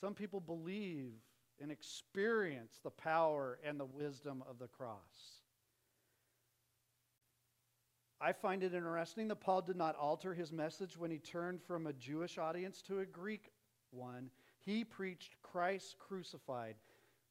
Some 0.00 0.14
people 0.14 0.40
believe 0.40 1.12
and 1.60 1.70
experience 1.70 2.78
the 2.82 2.90
power 2.90 3.58
and 3.64 3.78
the 3.78 3.84
wisdom 3.84 4.42
of 4.48 4.58
the 4.58 4.68
cross. 4.68 5.40
I 8.20 8.32
find 8.32 8.62
it 8.62 8.74
interesting 8.74 9.28
that 9.28 9.40
Paul 9.40 9.62
did 9.62 9.76
not 9.76 9.96
alter 9.96 10.32
his 10.32 10.50
message 10.50 10.96
when 10.96 11.10
he 11.10 11.18
turned 11.18 11.62
from 11.62 11.86
a 11.86 11.92
Jewish 11.92 12.38
audience 12.38 12.80
to 12.82 13.00
a 13.00 13.06
Greek 13.06 13.52
one. 13.90 14.30
He 14.64 14.84
preached 14.84 15.36
Christ 15.42 15.96
crucified, 15.98 16.76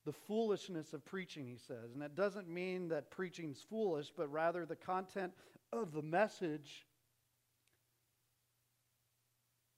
the 0.06 0.14
foolishness 0.14 0.94
of 0.94 1.04
preaching, 1.04 1.48
he 1.48 1.58
says. 1.58 1.94
And 1.94 2.02
that 2.02 2.16
doesn't 2.16 2.48
mean 2.48 2.88
that 2.90 3.10
preaching's 3.10 3.66
foolish, 3.68 4.12
but 4.16 4.32
rather 4.32 4.66
the 4.66 4.76
content 4.76 5.34
of 5.74 5.92
the 5.92 6.04
message 6.04 6.86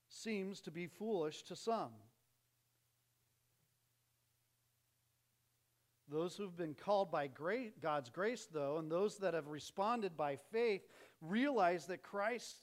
seems 0.09 0.59
to 0.61 0.71
be 0.71 0.87
foolish 0.87 1.43
to 1.43 1.55
some. 1.55 1.91
Those 6.17 6.35
who've 6.35 6.57
been 6.57 6.73
called 6.73 7.11
by 7.11 7.27
great, 7.27 7.79
God's 7.79 8.09
grace, 8.09 8.47
though, 8.51 8.77
and 8.79 8.91
those 8.91 9.19
that 9.19 9.35
have 9.35 9.49
responded 9.49 10.17
by 10.17 10.35
faith, 10.51 10.81
realize 11.21 11.85
that 11.85 12.01
Christ 12.01 12.55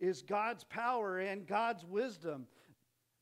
is 0.00 0.22
God's 0.22 0.64
power 0.64 1.20
and 1.20 1.46
God's 1.46 1.84
wisdom. 1.84 2.48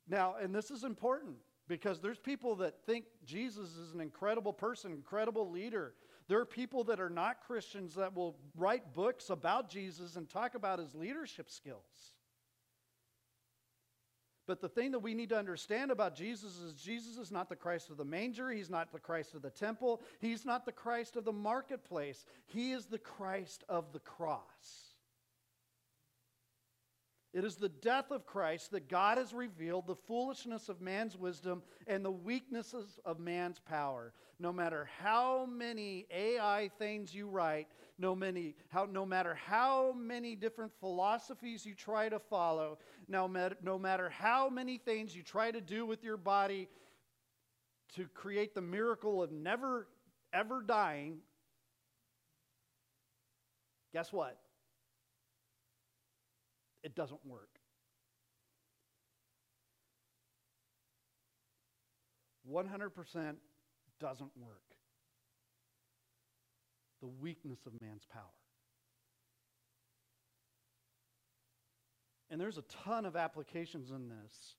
Now, 0.08 0.36
and 0.40 0.54
this 0.54 0.70
is 0.70 0.84
important 0.84 1.36
because 1.68 2.00
there's 2.00 2.18
people 2.18 2.56
that 2.56 2.80
think 2.86 3.04
Jesus 3.26 3.76
is 3.76 3.92
an 3.92 4.00
incredible 4.00 4.54
person, 4.54 4.90
incredible 4.90 5.50
leader. 5.50 5.92
There 6.28 6.40
are 6.40 6.46
people 6.46 6.84
that 6.84 6.98
are 6.98 7.10
not 7.10 7.42
Christians 7.46 7.94
that 7.96 8.16
will 8.16 8.38
write 8.56 8.94
books 8.94 9.28
about 9.28 9.68
Jesus 9.68 10.16
and 10.16 10.30
talk 10.30 10.54
about 10.54 10.78
his 10.78 10.94
leadership 10.94 11.50
skills. 11.50 12.14
But 14.46 14.60
the 14.60 14.68
thing 14.68 14.90
that 14.92 14.98
we 14.98 15.14
need 15.14 15.30
to 15.30 15.38
understand 15.38 15.90
about 15.90 16.14
Jesus 16.14 16.58
is 16.58 16.74
Jesus 16.74 17.16
is 17.16 17.32
not 17.32 17.48
the 17.48 17.56
Christ 17.56 17.90
of 17.90 17.96
the 17.96 18.04
manger. 18.04 18.50
He's 18.50 18.70
not 18.70 18.92
the 18.92 18.98
Christ 18.98 19.34
of 19.34 19.42
the 19.42 19.50
temple. 19.50 20.02
He's 20.20 20.44
not 20.44 20.66
the 20.66 20.72
Christ 20.72 21.16
of 21.16 21.24
the 21.24 21.32
marketplace. 21.32 22.26
He 22.46 22.72
is 22.72 22.86
the 22.86 22.98
Christ 22.98 23.64
of 23.68 23.92
the 23.92 24.00
cross. 24.00 24.93
It 27.34 27.44
is 27.44 27.56
the 27.56 27.68
death 27.68 28.12
of 28.12 28.26
Christ 28.26 28.70
that 28.70 28.88
God 28.88 29.18
has 29.18 29.34
revealed 29.34 29.88
the 29.88 29.96
foolishness 29.96 30.68
of 30.68 30.80
man's 30.80 31.16
wisdom 31.16 31.64
and 31.88 32.04
the 32.04 32.10
weaknesses 32.10 33.00
of 33.04 33.18
man's 33.18 33.58
power. 33.58 34.12
No 34.38 34.52
matter 34.52 34.88
how 35.02 35.44
many 35.44 36.06
AI 36.12 36.70
things 36.78 37.12
you 37.12 37.26
write, 37.26 37.66
no, 37.98 38.14
many, 38.14 38.54
how, 38.68 38.84
no 38.84 39.04
matter 39.04 39.34
how 39.34 39.92
many 39.98 40.36
different 40.36 40.70
philosophies 40.78 41.66
you 41.66 41.74
try 41.74 42.08
to 42.08 42.20
follow, 42.20 42.78
no 43.08 43.26
matter, 43.26 43.56
no 43.60 43.80
matter 43.80 44.08
how 44.10 44.48
many 44.48 44.78
things 44.78 45.16
you 45.16 45.24
try 45.24 45.50
to 45.50 45.60
do 45.60 45.84
with 45.84 46.04
your 46.04 46.16
body 46.16 46.68
to 47.96 48.06
create 48.14 48.54
the 48.54 48.62
miracle 48.62 49.20
of 49.20 49.32
never, 49.32 49.88
ever 50.32 50.62
dying, 50.62 51.18
guess 53.92 54.12
what? 54.12 54.38
It 56.84 56.94
doesn't 56.94 57.24
work. 57.26 57.48
100% 62.50 63.36
doesn't 63.98 64.30
work. 64.36 64.62
The 67.00 67.08
weakness 67.08 67.58
of 67.66 67.72
man's 67.80 68.04
power. 68.12 68.22
And 72.30 72.40
there's 72.40 72.58
a 72.58 72.64
ton 72.84 73.06
of 73.06 73.16
applications 73.16 73.90
in 73.90 74.08
this. 74.08 74.56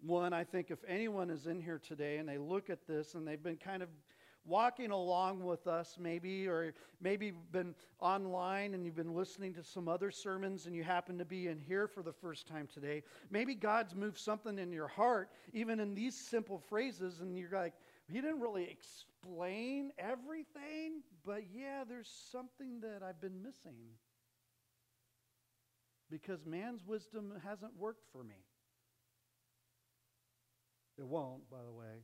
One, 0.00 0.32
I 0.32 0.44
think 0.44 0.70
if 0.70 0.78
anyone 0.86 1.30
is 1.30 1.46
in 1.46 1.60
here 1.60 1.80
today 1.82 2.18
and 2.18 2.28
they 2.28 2.38
look 2.38 2.70
at 2.70 2.86
this 2.86 3.14
and 3.14 3.26
they've 3.26 3.42
been 3.42 3.56
kind 3.56 3.82
of 3.82 3.88
walking 4.48 4.90
along 4.90 5.44
with 5.44 5.66
us, 5.66 5.96
maybe, 6.00 6.48
or 6.48 6.72
maybe 7.00 7.32
been 7.52 7.74
online 8.00 8.74
and 8.74 8.84
you've 8.84 8.96
been 8.96 9.14
listening 9.14 9.52
to 9.54 9.62
some 9.62 9.88
other 9.88 10.10
sermons 10.10 10.66
and 10.66 10.74
you 10.74 10.82
happen 10.82 11.18
to 11.18 11.24
be 11.24 11.48
in 11.48 11.58
here 11.58 11.86
for 11.86 12.02
the 12.02 12.12
first 12.12 12.46
time 12.46 12.66
today. 12.72 13.02
Maybe 13.30 13.54
God's 13.54 13.94
moved 13.94 14.18
something 14.18 14.58
in 14.58 14.72
your 14.72 14.88
heart, 14.88 15.30
even 15.52 15.80
in 15.80 15.94
these 15.94 16.16
simple 16.16 16.58
phrases, 16.58 17.20
and 17.20 17.36
you're 17.36 17.50
like, 17.52 17.74
He 18.08 18.20
didn't 18.20 18.40
really 18.40 18.64
explain 18.64 19.92
everything, 19.98 21.02
but 21.24 21.42
yeah, 21.54 21.84
there's 21.88 22.10
something 22.32 22.80
that 22.80 23.02
I've 23.06 23.20
been 23.20 23.42
missing. 23.42 23.76
Because 26.10 26.46
man's 26.46 26.86
wisdom 26.86 27.34
hasn't 27.46 27.76
worked 27.76 28.06
for 28.12 28.24
me. 28.24 28.36
It 30.98 31.06
won't, 31.06 31.48
by 31.50 31.58
the 31.64 31.72
way. 31.72 32.02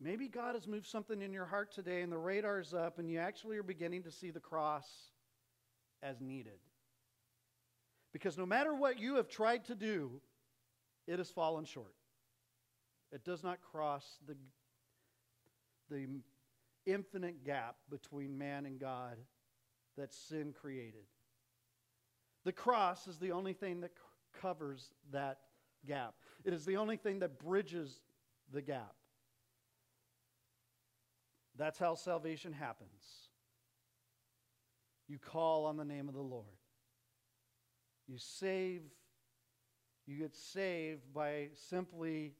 Maybe 0.00 0.28
God 0.28 0.54
has 0.54 0.66
moved 0.66 0.86
something 0.86 1.22
in 1.22 1.32
your 1.32 1.46
heart 1.46 1.72
today 1.72 2.02
and 2.02 2.12
the 2.12 2.18
radar's 2.18 2.74
up 2.74 2.98
and 2.98 3.10
you 3.10 3.18
actually 3.18 3.56
are 3.56 3.62
beginning 3.62 4.02
to 4.02 4.10
see 4.10 4.30
the 4.30 4.40
cross 4.40 4.86
as 6.02 6.20
needed. 6.20 6.58
Because 8.12 8.36
no 8.36 8.46
matter 8.46 8.74
what 8.74 8.98
you 8.98 9.16
have 9.16 9.28
tried 9.28 9.64
to 9.66 9.74
do, 9.74 10.20
it 11.06 11.18
has 11.18 11.30
fallen 11.30 11.64
short. 11.64 11.94
It 13.12 13.24
does 13.24 13.42
not 13.42 13.62
cross 13.62 14.04
the, 14.26 14.36
the 15.90 16.06
infinite 16.84 17.44
gap 17.44 17.76
between 17.88 18.36
man 18.36 18.66
and 18.66 18.78
God 18.78 19.16
that 19.96 20.12
sin 20.12 20.52
created. 20.58 21.04
The 22.44 22.52
cross 22.52 23.06
is 23.06 23.18
the 23.18 23.32
only 23.32 23.54
thing 23.54 23.80
that 23.80 23.92
covers 24.40 24.90
that 25.12 25.38
gap, 25.86 26.14
it 26.44 26.52
is 26.52 26.64
the 26.64 26.76
only 26.76 26.96
thing 26.96 27.20
that 27.20 27.38
bridges 27.38 28.00
the 28.52 28.62
gap. 28.62 28.94
That's 31.58 31.78
how 31.78 31.94
salvation 31.94 32.52
happens. 32.52 32.90
You 35.08 35.18
call 35.18 35.66
on 35.66 35.76
the 35.76 35.84
name 35.84 36.08
of 36.08 36.14
the 36.14 36.20
Lord. 36.20 36.46
You 38.08 38.18
save, 38.18 38.82
you 40.06 40.18
get 40.18 40.34
saved 40.34 41.02
by 41.14 41.48
simply 41.68 42.34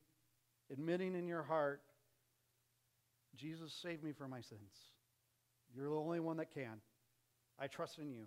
admitting 0.72 1.14
in 1.14 1.26
your 1.26 1.42
heart, 1.42 1.82
Jesus 3.36 3.72
saved 3.72 4.02
me 4.02 4.12
from 4.12 4.30
my 4.30 4.40
sins. 4.40 4.90
You're 5.74 5.90
the 5.90 5.96
only 5.96 6.20
one 6.20 6.36
that 6.38 6.52
can. 6.52 6.80
I 7.58 7.66
trust 7.66 7.98
in 7.98 8.10
you. 8.10 8.26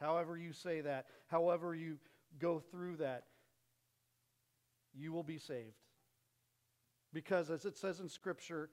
However, 0.00 0.36
you 0.36 0.52
say 0.52 0.80
that, 0.80 1.06
however, 1.28 1.74
you 1.74 1.98
go 2.38 2.58
through 2.58 2.96
that, 2.96 3.24
you 4.94 5.12
will 5.12 5.22
be 5.22 5.38
saved. 5.38 5.74
Because, 7.12 7.50
as 7.50 7.64
it 7.64 7.76
says 7.76 8.00
in 8.00 8.08
Scripture, 8.08 8.70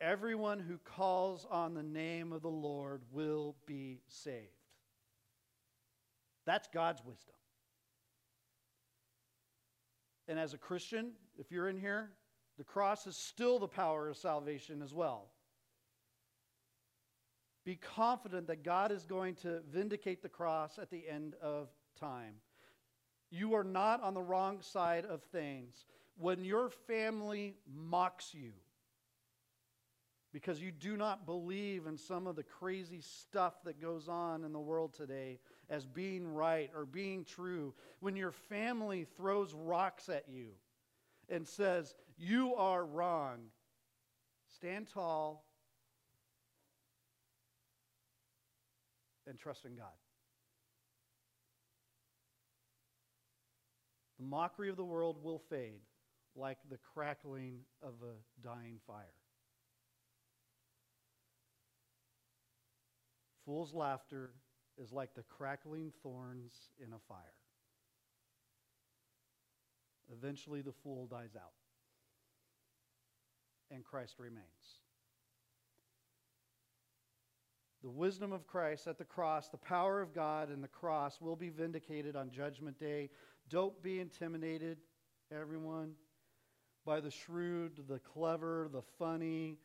Everyone 0.00 0.58
who 0.58 0.78
calls 0.78 1.46
on 1.50 1.74
the 1.74 1.82
name 1.82 2.32
of 2.32 2.42
the 2.42 2.48
Lord 2.48 3.02
will 3.12 3.56
be 3.66 4.00
saved. 4.08 4.48
That's 6.46 6.68
God's 6.72 7.02
wisdom. 7.04 7.34
And 10.28 10.38
as 10.38 10.54
a 10.54 10.58
Christian, 10.58 11.12
if 11.38 11.50
you're 11.50 11.68
in 11.68 11.78
here, 11.78 12.10
the 12.58 12.64
cross 12.64 13.06
is 13.06 13.16
still 13.16 13.58
the 13.58 13.68
power 13.68 14.08
of 14.08 14.16
salvation 14.16 14.82
as 14.82 14.94
well. 14.94 15.30
Be 17.64 17.76
confident 17.76 18.46
that 18.48 18.62
God 18.62 18.92
is 18.92 19.06
going 19.06 19.36
to 19.36 19.60
vindicate 19.72 20.22
the 20.22 20.28
cross 20.28 20.78
at 20.78 20.90
the 20.90 21.08
end 21.08 21.34
of 21.40 21.68
time. 21.98 22.34
You 23.30 23.54
are 23.54 23.64
not 23.64 24.02
on 24.02 24.14
the 24.14 24.22
wrong 24.22 24.60
side 24.60 25.06
of 25.06 25.22
things. 25.22 25.86
When 26.16 26.44
your 26.44 26.68
family 26.68 27.56
mocks 27.66 28.34
you, 28.34 28.52
because 30.34 30.60
you 30.60 30.72
do 30.72 30.96
not 30.96 31.26
believe 31.26 31.86
in 31.86 31.96
some 31.96 32.26
of 32.26 32.34
the 32.34 32.42
crazy 32.42 33.00
stuff 33.00 33.54
that 33.64 33.80
goes 33.80 34.08
on 34.08 34.42
in 34.42 34.52
the 34.52 34.58
world 34.58 34.92
today 34.92 35.38
as 35.70 35.86
being 35.86 36.26
right 36.34 36.72
or 36.74 36.84
being 36.84 37.24
true. 37.24 37.72
When 38.00 38.16
your 38.16 38.32
family 38.32 39.06
throws 39.16 39.54
rocks 39.54 40.08
at 40.08 40.24
you 40.28 40.48
and 41.28 41.46
says, 41.46 41.94
You 42.18 42.56
are 42.56 42.84
wrong, 42.84 43.42
stand 44.56 44.88
tall 44.92 45.44
and 49.28 49.38
trust 49.38 49.64
in 49.64 49.76
God. 49.76 49.86
The 54.18 54.26
mockery 54.26 54.68
of 54.68 54.76
the 54.76 54.84
world 54.84 55.22
will 55.22 55.38
fade 55.38 55.82
like 56.34 56.58
the 56.68 56.78
crackling 56.92 57.60
of 57.80 57.92
a 58.02 58.44
dying 58.44 58.80
fire. 58.84 59.04
Fool's 63.44 63.74
laughter 63.74 64.30
is 64.78 64.92
like 64.92 65.14
the 65.14 65.22
crackling 65.22 65.92
thorns 66.02 66.52
in 66.78 66.92
a 66.92 66.98
fire. 67.08 67.18
Eventually, 70.12 70.60
the 70.60 70.72
fool 70.72 71.06
dies 71.06 71.36
out, 71.36 71.52
and 73.70 73.84
Christ 73.84 74.16
remains. 74.18 74.44
The 77.82 77.90
wisdom 77.90 78.32
of 78.32 78.46
Christ 78.46 78.86
at 78.86 78.96
the 78.96 79.04
cross, 79.04 79.48
the 79.48 79.58
power 79.58 80.00
of 80.00 80.14
God 80.14 80.50
in 80.50 80.62
the 80.62 80.68
cross 80.68 81.20
will 81.20 81.36
be 81.36 81.50
vindicated 81.50 82.16
on 82.16 82.30
Judgment 82.30 82.78
Day. 82.78 83.10
Don't 83.50 83.80
be 83.82 84.00
intimidated, 84.00 84.78
everyone, 85.30 85.92
by 86.86 87.00
the 87.00 87.10
shrewd, 87.10 87.84
the 87.86 87.98
clever, 87.98 88.68
the 88.72 88.82
funny, 88.98 89.58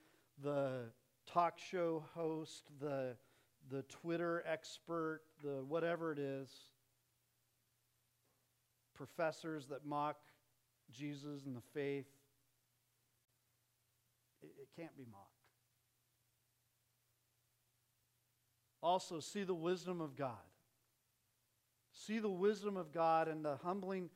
the 0.43 0.91
talk 1.25 1.59
show 1.59 2.03
host, 2.13 2.69
the, 2.81 3.15
the 3.69 3.83
Twitter 3.83 4.43
expert, 4.47 5.21
the 5.43 5.63
whatever 5.67 6.11
it 6.11 6.19
is, 6.19 6.49
professors 8.95 9.67
that 9.67 9.85
mock 9.85 10.17
Jesus 10.91 11.45
and 11.45 11.55
the 11.55 11.61
faith. 11.73 12.07
It, 14.41 14.51
it 14.61 14.69
can't 14.75 14.95
be 14.97 15.05
mocked. 15.09 15.25
Also, 18.81 19.19
see 19.19 19.43
the 19.43 19.53
wisdom 19.53 20.01
of 20.01 20.15
God. 20.15 20.31
See 21.91 22.19
the 22.19 22.29
wisdom 22.29 22.77
of 22.77 22.93
God 22.93 23.27
and 23.27 23.43
the 23.43 23.57
humbling 23.57 24.09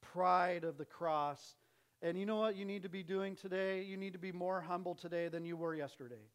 pride 0.00 0.64
of 0.64 0.78
the 0.78 0.84
cross. 0.84 1.56
And 2.02 2.18
you 2.18 2.24
know 2.24 2.36
what 2.36 2.56
you 2.56 2.64
need 2.64 2.82
to 2.82 2.88
be 2.88 3.02
doing 3.02 3.36
today? 3.36 3.82
You 3.82 3.96
need 3.96 4.14
to 4.14 4.18
be 4.18 4.32
more 4.32 4.60
humble 4.60 4.94
today 4.94 5.28
than 5.28 5.44
you 5.44 5.56
were 5.56 5.74
yesterday. 5.74 6.30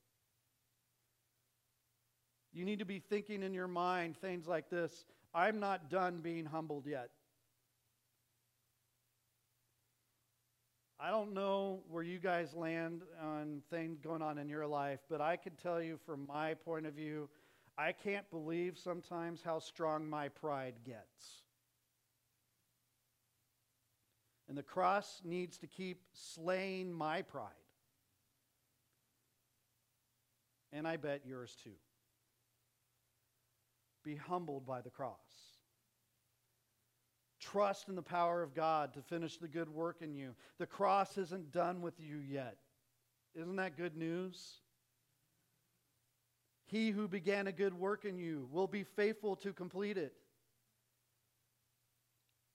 You 2.54 2.66
need 2.66 2.80
to 2.80 2.86
be 2.86 3.00
thinking 3.00 3.44
in 3.44 3.54
your 3.54 3.68
mind 3.68 4.18
things 4.18 4.48
like 4.48 4.70
this 4.70 5.06
I'm 5.34 5.60
not 5.60 5.90
done 5.90 6.20
being 6.22 6.46
humbled 6.46 6.86
yet. 6.86 7.10
I 11.00 11.10
don't 11.10 11.34
know 11.34 11.80
where 11.90 12.04
you 12.04 12.20
guys 12.20 12.54
land 12.54 13.02
on 13.20 13.64
things 13.72 13.98
going 14.00 14.22
on 14.22 14.38
in 14.38 14.48
your 14.48 14.68
life, 14.68 15.00
but 15.10 15.20
I 15.20 15.36
can 15.36 15.54
tell 15.56 15.82
you 15.82 15.98
from 16.06 16.28
my 16.28 16.54
point 16.54 16.86
of 16.86 16.94
view, 16.94 17.28
I 17.76 17.92
can't 17.92 18.30
believe 18.30 18.78
sometimes 18.78 19.42
how 19.42 19.58
strong 19.58 20.08
my 20.08 20.30
pride 20.30 20.76
gets. 20.86 21.42
And 24.48 24.56
the 24.56 24.64
cross 24.64 25.22
needs 25.24 25.58
to 25.60 25.68
keep 25.68 26.02
slaying 26.14 26.94
my 26.94 27.24
pride. 27.24 27.48
And 30.72 30.88
I 30.88 30.98
bet 30.98 31.22
yours 31.26 31.56
too. 31.64 31.72
Be 34.04 34.16
humbled 34.16 34.66
by 34.66 34.82
the 34.82 34.90
cross. 34.90 35.16
Trust 37.40 37.90
in 37.90 37.96
the 37.96 38.02
power 38.02 38.44
of 38.44 38.54
God 38.54 38.94
to 38.94 39.02
finish 39.02 39.38
the 39.38 39.48
good 39.48 39.70
work 39.70 40.02
in 40.02 40.14
you. 40.14 40.36
The 40.60 40.68
cross 40.68 41.18
isn't 41.18 41.52
done 41.52 41.82
with 41.82 42.00
you 42.00 42.18
yet. 42.18 42.58
Isn't 43.36 43.56
that 43.56 43.78
good 43.78 43.98
news? 43.98 44.60
He 46.66 46.92
who 46.92 47.08
began 47.08 47.48
a 47.48 47.52
good 47.52 47.74
work 47.74 48.06
in 48.06 48.18
you 48.18 48.48
will 48.52 48.68
be 48.68 48.84
faithful 48.84 49.36
to 49.38 49.54
complete 49.54 49.98
it. 49.98 50.14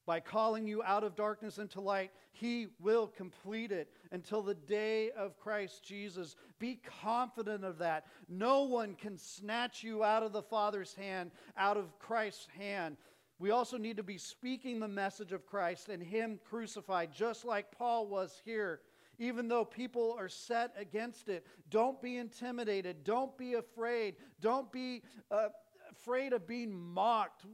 By 0.07 0.21
calling 0.21 0.69
you 0.69 0.85
out 0.85 1.03
of 1.03 1.17
darkness 1.17 1.59
into 1.59 1.81
light, 1.81 2.13
He 2.33 2.69
will 2.81 3.09
complete 3.09 3.73
it 3.73 3.91
until 4.13 4.41
the 4.41 4.55
day 4.55 5.11
of 5.11 5.37
Christ 5.37 5.83
Jesus. 5.85 6.37
Be 6.61 6.81
confident 7.03 7.65
of 7.65 7.79
that. 7.79 8.07
No 8.29 8.63
one 8.63 8.95
can 8.95 9.19
snatch 9.19 9.83
you 9.83 10.05
out 10.05 10.23
of 10.23 10.33
the 10.33 10.43
Father's 10.43 10.95
hand, 10.95 11.33
out 11.57 11.77
of 11.77 11.99
Christ's 11.99 12.47
hand. 12.57 12.97
We 13.41 13.51
also 13.51 13.77
need 13.77 13.97
to 13.97 14.05
be 14.05 14.17
speaking 14.17 14.79
the 14.79 14.89
message 14.89 15.33
of 15.33 15.45
Christ 15.45 15.89
and 15.89 16.01
Him 16.01 16.39
crucified, 16.49 17.13
just 17.13 17.45
like 17.45 17.73
Paul 17.73 18.07
was 18.07 18.41
here. 18.45 18.81
Even 19.19 19.49
though 19.49 19.65
people 19.65 20.15
are 20.19 20.29
set 20.29 20.73
against 20.79 21.29
it, 21.29 21.47
don't 21.71 22.01
be 22.01 22.19
intimidated. 22.19 23.03
Don't 23.03 23.37
be 23.37 23.55
afraid. 23.55 24.17
Don't 24.41 24.71
be 24.71 25.03
uh, 25.31 25.49
afraid 25.91 26.33
of 26.33 26.47
being 26.47 26.73
mocked. 26.73 27.45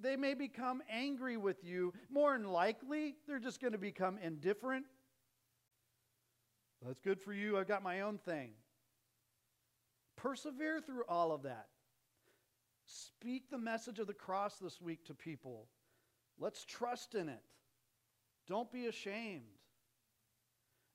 They 0.00 0.16
may 0.16 0.34
become 0.34 0.82
angry 0.90 1.36
with 1.36 1.62
you. 1.62 1.92
More 2.08 2.36
than 2.36 2.48
likely, 2.48 3.16
they're 3.26 3.38
just 3.38 3.60
going 3.60 3.72
to 3.72 3.78
become 3.78 4.18
indifferent. 4.18 4.86
That's 6.84 7.00
good 7.00 7.20
for 7.20 7.32
you. 7.32 7.58
I've 7.58 7.68
got 7.68 7.82
my 7.82 8.00
own 8.00 8.18
thing. 8.18 8.52
Persevere 10.16 10.80
through 10.80 11.04
all 11.08 11.32
of 11.32 11.42
that. 11.42 11.66
Speak 12.86 13.50
the 13.50 13.58
message 13.58 13.98
of 13.98 14.06
the 14.06 14.14
cross 14.14 14.56
this 14.56 14.80
week 14.80 15.04
to 15.06 15.14
people. 15.14 15.66
Let's 16.38 16.64
trust 16.64 17.14
in 17.14 17.28
it. 17.28 17.42
Don't 18.48 18.72
be 18.72 18.86
ashamed. 18.86 19.44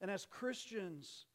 And 0.02 0.12
as 0.12 0.26
Christians, 0.26 1.26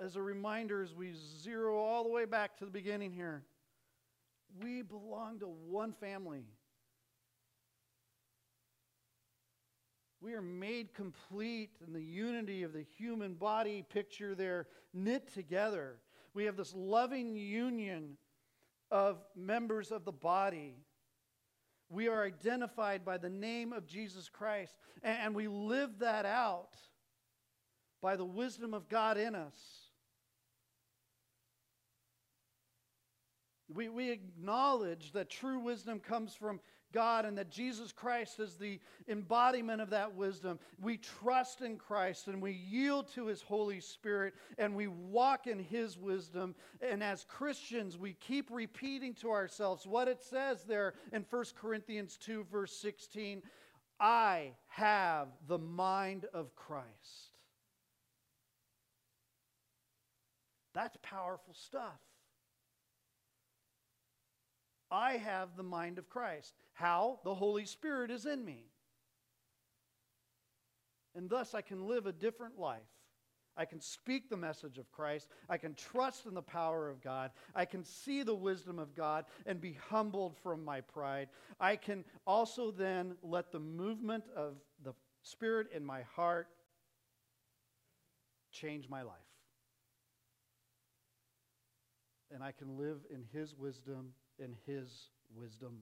as 0.00 0.16
a 0.16 0.22
reminder, 0.22 0.82
as 0.82 0.94
we 0.94 1.12
zero 1.12 1.78
all 1.78 2.02
the 2.02 2.10
way 2.10 2.24
back 2.24 2.56
to 2.58 2.64
the 2.64 2.70
beginning 2.70 3.12
here, 3.12 3.44
we 4.60 4.82
belong 4.82 5.38
to 5.40 5.46
one 5.46 5.92
family. 5.92 6.46
We 10.26 10.34
are 10.34 10.42
made 10.42 10.92
complete 10.92 11.70
in 11.86 11.92
the 11.92 12.02
unity 12.02 12.64
of 12.64 12.72
the 12.72 12.82
human 12.98 13.34
body 13.34 13.84
picture 13.88 14.34
there, 14.34 14.66
knit 14.92 15.32
together. 15.32 16.00
We 16.34 16.46
have 16.46 16.56
this 16.56 16.74
loving 16.74 17.36
union 17.36 18.16
of 18.90 19.22
members 19.36 19.92
of 19.92 20.04
the 20.04 20.10
body. 20.10 20.78
We 21.88 22.08
are 22.08 22.24
identified 22.24 23.04
by 23.04 23.18
the 23.18 23.30
name 23.30 23.72
of 23.72 23.86
Jesus 23.86 24.28
Christ, 24.28 24.74
and 25.04 25.32
we 25.32 25.46
live 25.46 26.00
that 26.00 26.26
out 26.26 26.74
by 28.02 28.16
the 28.16 28.24
wisdom 28.24 28.74
of 28.74 28.88
God 28.88 29.18
in 29.18 29.36
us. 29.36 29.54
We, 33.72 33.88
we 33.88 34.10
acknowledge 34.10 35.12
that 35.12 35.30
true 35.30 35.60
wisdom 35.60 36.00
comes 36.00 36.34
from 36.34 36.58
God 36.96 37.26
and 37.26 37.36
that 37.36 37.50
Jesus 37.50 37.92
Christ 37.92 38.40
is 38.40 38.54
the 38.54 38.80
embodiment 39.06 39.82
of 39.82 39.90
that 39.90 40.14
wisdom. 40.14 40.58
We 40.80 40.96
trust 40.96 41.60
in 41.60 41.76
Christ 41.76 42.26
and 42.26 42.40
we 42.40 42.52
yield 42.52 43.12
to 43.12 43.26
His 43.26 43.42
Holy 43.42 43.80
Spirit 43.80 44.32
and 44.56 44.74
we 44.74 44.86
walk 44.86 45.46
in 45.46 45.58
His 45.58 45.98
wisdom. 45.98 46.54
And 46.80 47.04
as 47.04 47.26
Christians, 47.28 47.98
we 47.98 48.14
keep 48.14 48.48
repeating 48.50 49.12
to 49.16 49.30
ourselves 49.30 49.86
what 49.86 50.08
it 50.08 50.22
says 50.22 50.64
there 50.64 50.94
in 51.12 51.26
1 51.28 51.44
Corinthians 51.60 52.16
2, 52.16 52.46
verse 52.50 52.74
16 52.78 53.42
I 54.00 54.52
have 54.68 55.28
the 55.48 55.58
mind 55.58 56.24
of 56.32 56.56
Christ. 56.56 56.86
That's 60.74 60.96
powerful 61.02 61.52
stuff. 61.52 62.00
I 64.96 65.18
have 65.18 65.58
the 65.58 65.62
mind 65.62 65.98
of 65.98 66.08
Christ. 66.08 66.54
How? 66.72 67.20
The 67.22 67.34
Holy 67.34 67.66
Spirit 67.66 68.10
is 68.10 68.24
in 68.24 68.42
me. 68.42 68.64
And 71.14 71.28
thus 71.28 71.54
I 71.54 71.60
can 71.60 71.86
live 71.86 72.06
a 72.06 72.12
different 72.12 72.58
life. 72.58 72.80
I 73.58 73.66
can 73.66 73.78
speak 73.78 74.30
the 74.30 74.38
message 74.38 74.78
of 74.78 74.90
Christ. 74.90 75.28
I 75.50 75.58
can 75.58 75.74
trust 75.74 76.24
in 76.24 76.32
the 76.32 76.40
power 76.40 76.88
of 76.88 77.02
God. 77.02 77.30
I 77.54 77.66
can 77.66 77.84
see 77.84 78.22
the 78.22 78.34
wisdom 78.34 78.78
of 78.78 78.94
God 78.94 79.26
and 79.44 79.60
be 79.60 79.76
humbled 79.90 80.34
from 80.42 80.64
my 80.64 80.80
pride. 80.80 81.28
I 81.60 81.76
can 81.76 82.02
also 82.26 82.70
then 82.70 83.16
let 83.22 83.52
the 83.52 83.60
movement 83.60 84.24
of 84.34 84.54
the 84.82 84.94
Spirit 85.22 85.66
in 85.74 85.84
my 85.84 86.02
heart 86.14 86.48
change 88.50 88.88
my 88.88 89.02
life. 89.02 89.16
And 92.30 92.42
I 92.42 92.52
can 92.52 92.78
live 92.78 93.00
in 93.10 93.24
His 93.30 93.54
wisdom 93.54 94.14
in 94.38 94.54
His 94.66 95.08
wisdom 95.34 95.74